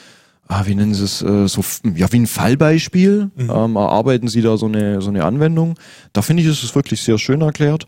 ah, 0.49 0.63
wie 0.67 0.75
nennen 0.75 0.95
Sie 0.95 1.05
es, 1.05 1.23
äh, 1.23 1.49
so 1.49 1.63
ja 1.95 2.11
wie 2.13 2.21
ein 2.21 2.27
Fallbeispiel, 2.27 3.31
mhm. 3.35 3.51
ähm, 3.51 3.77
erarbeiten 3.77 4.29
Sie 4.29 4.43
da 4.43 4.57
so 4.57 4.67
eine 4.67 5.01
so 5.01 5.09
eine 5.09 5.25
Anwendung. 5.25 5.75
Da 6.13 6.23
finde 6.23 6.43
ich, 6.43 6.49
ist 6.49 6.63
es 6.63 6.75
wirklich 6.75 7.03
sehr 7.03 7.19
schön 7.19 7.41
erklärt. 7.41 7.87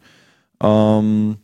Ähm, 0.60 1.36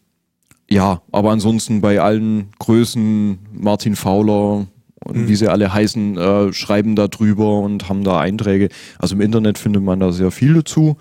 ja, 0.70 1.02
aber 1.12 1.30
ansonsten 1.30 1.80
bei 1.80 2.00
allen 2.00 2.50
Größen, 2.58 3.38
Martin 3.52 3.96
Fowler 3.96 4.66
und 5.04 5.16
mhm. 5.16 5.28
wie 5.28 5.36
sie 5.36 5.48
alle 5.48 5.72
heißen, 5.72 6.16
äh, 6.16 6.52
schreiben 6.52 6.96
da 6.96 7.08
drüber 7.08 7.60
und 7.60 7.88
haben 7.88 8.04
da 8.04 8.18
Einträge. 8.20 8.70
Also 8.98 9.14
im 9.14 9.20
Internet 9.20 9.58
findet 9.58 9.82
man 9.82 10.00
da 10.00 10.12
sehr 10.12 10.30
viel 10.30 10.54
dazu. 10.54 10.96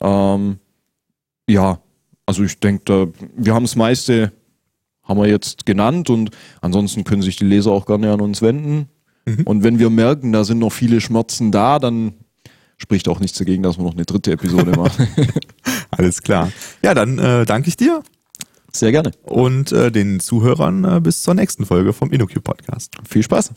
Ähm, 0.00 0.58
ja, 1.48 1.80
also 2.26 2.44
ich 2.44 2.60
denke, 2.60 3.12
wir 3.36 3.54
haben 3.54 3.64
das 3.64 3.74
meiste, 3.74 4.32
haben 5.02 5.20
wir 5.20 5.28
jetzt 5.28 5.66
genannt 5.66 6.10
und 6.10 6.30
ansonsten 6.60 7.04
können 7.04 7.22
sich 7.22 7.36
die 7.36 7.46
Leser 7.46 7.72
auch 7.72 7.86
gerne 7.86 8.12
an 8.12 8.20
uns 8.20 8.40
wenden. 8.42 8.88
Mhm. 9.26 9.42
Und 9.44 9.64
wenn 9.64 9.78
wir 9.80 9.90
merken, 9.90 10.32
da 10.32 10.44
sind 10.44 10.58
noch 10.58 10.72
viele 10.72 11.00
Schmerzen 11.00 11.50
da, 11.50 11.80
dann 11.80 12.14
spricht 12.76 13.08
auch 13.08 13.18
nichts 13.18 13.38
dagegen, 13.38 13.64
dass 13.64 13.78
wir 13.78 13.84
noch 13.84 13.94
eine 13.94 14.04
dritte 14.04 14.30
Episode 14.30 14.70
machen. 14.76 15.08
Alles 15.90 16.22
klar. 16.22 16.52
Ja, 16.82 16.94
dann 16.94 17.18
äh, 17.18 17.44
danke 17.44 17.68
ich 17.68 17.76
dir 17.76 18.02
sehr 18.72 18.92
gerne. 18.92 19.12
Und 19.22 19.72
äh, 19.72 19.90
den 19.90 20.20
Zuhörern 20.20 20.84
äh, 20.84 21.00
bis 21.00 21.22
zur 21.22 21.34
nächsten 21.34 21.66
Folge 21.66 21.92
vom 21.92 22.10
InnoQ 22.10 22.42
Podcast. 22.42 22.94
Viel 23.08 23.22
Spaß. 23.22 23.52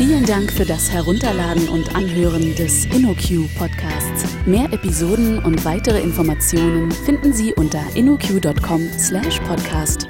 Vielen 0.00 0.24
Dank 0.24 0.50
für 0.50 0.64
das 0.64 0.90
Herunterladen 0.90 1.68
und 1.68 1.94
Anhören 1.94 2.56
des 2.56 2.86
InnoQ 2.86 3.54
Podcasts. 3.58 4.24
Mehr 4.46 4.72
Episoden 4.72 5.38
und 5.40 5.62
weitere 5.66 6.00
Informationen 6.00 6.90
finden 6.90 7.34
Sie 7.34 7.52
unter 7.52 7.82
innoq.com/podcast. 7.94 10.08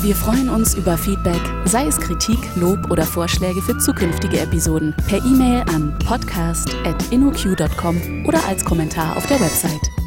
Wir 0.00 0.14
freuen 0.14 0.48
uns 0.48 0.74
über 0.74 0.96
Feedback, 0.96 1.40
sei 1.64 1.86
es 1.86 1.98
Kritik, 1.98 2.38
Lob 2.54 2.88
oder 2.90 3.02
Vorschläge 3.02 3.60
für 3.62 3.76
zukünftige 3.78 4.38
Episoden, 4.38 4.94
per 5.08 5.18
E-Mail 5.18 5.64
an 5.74 5.98
podcast@innoq.com 6.06 8.26
oder 8.26 8.46
als 8.46 8.64
Kommentar 8.64 9.16
auf 9.16 9.26
der 9.26 9.40
Website. 9.40 10.01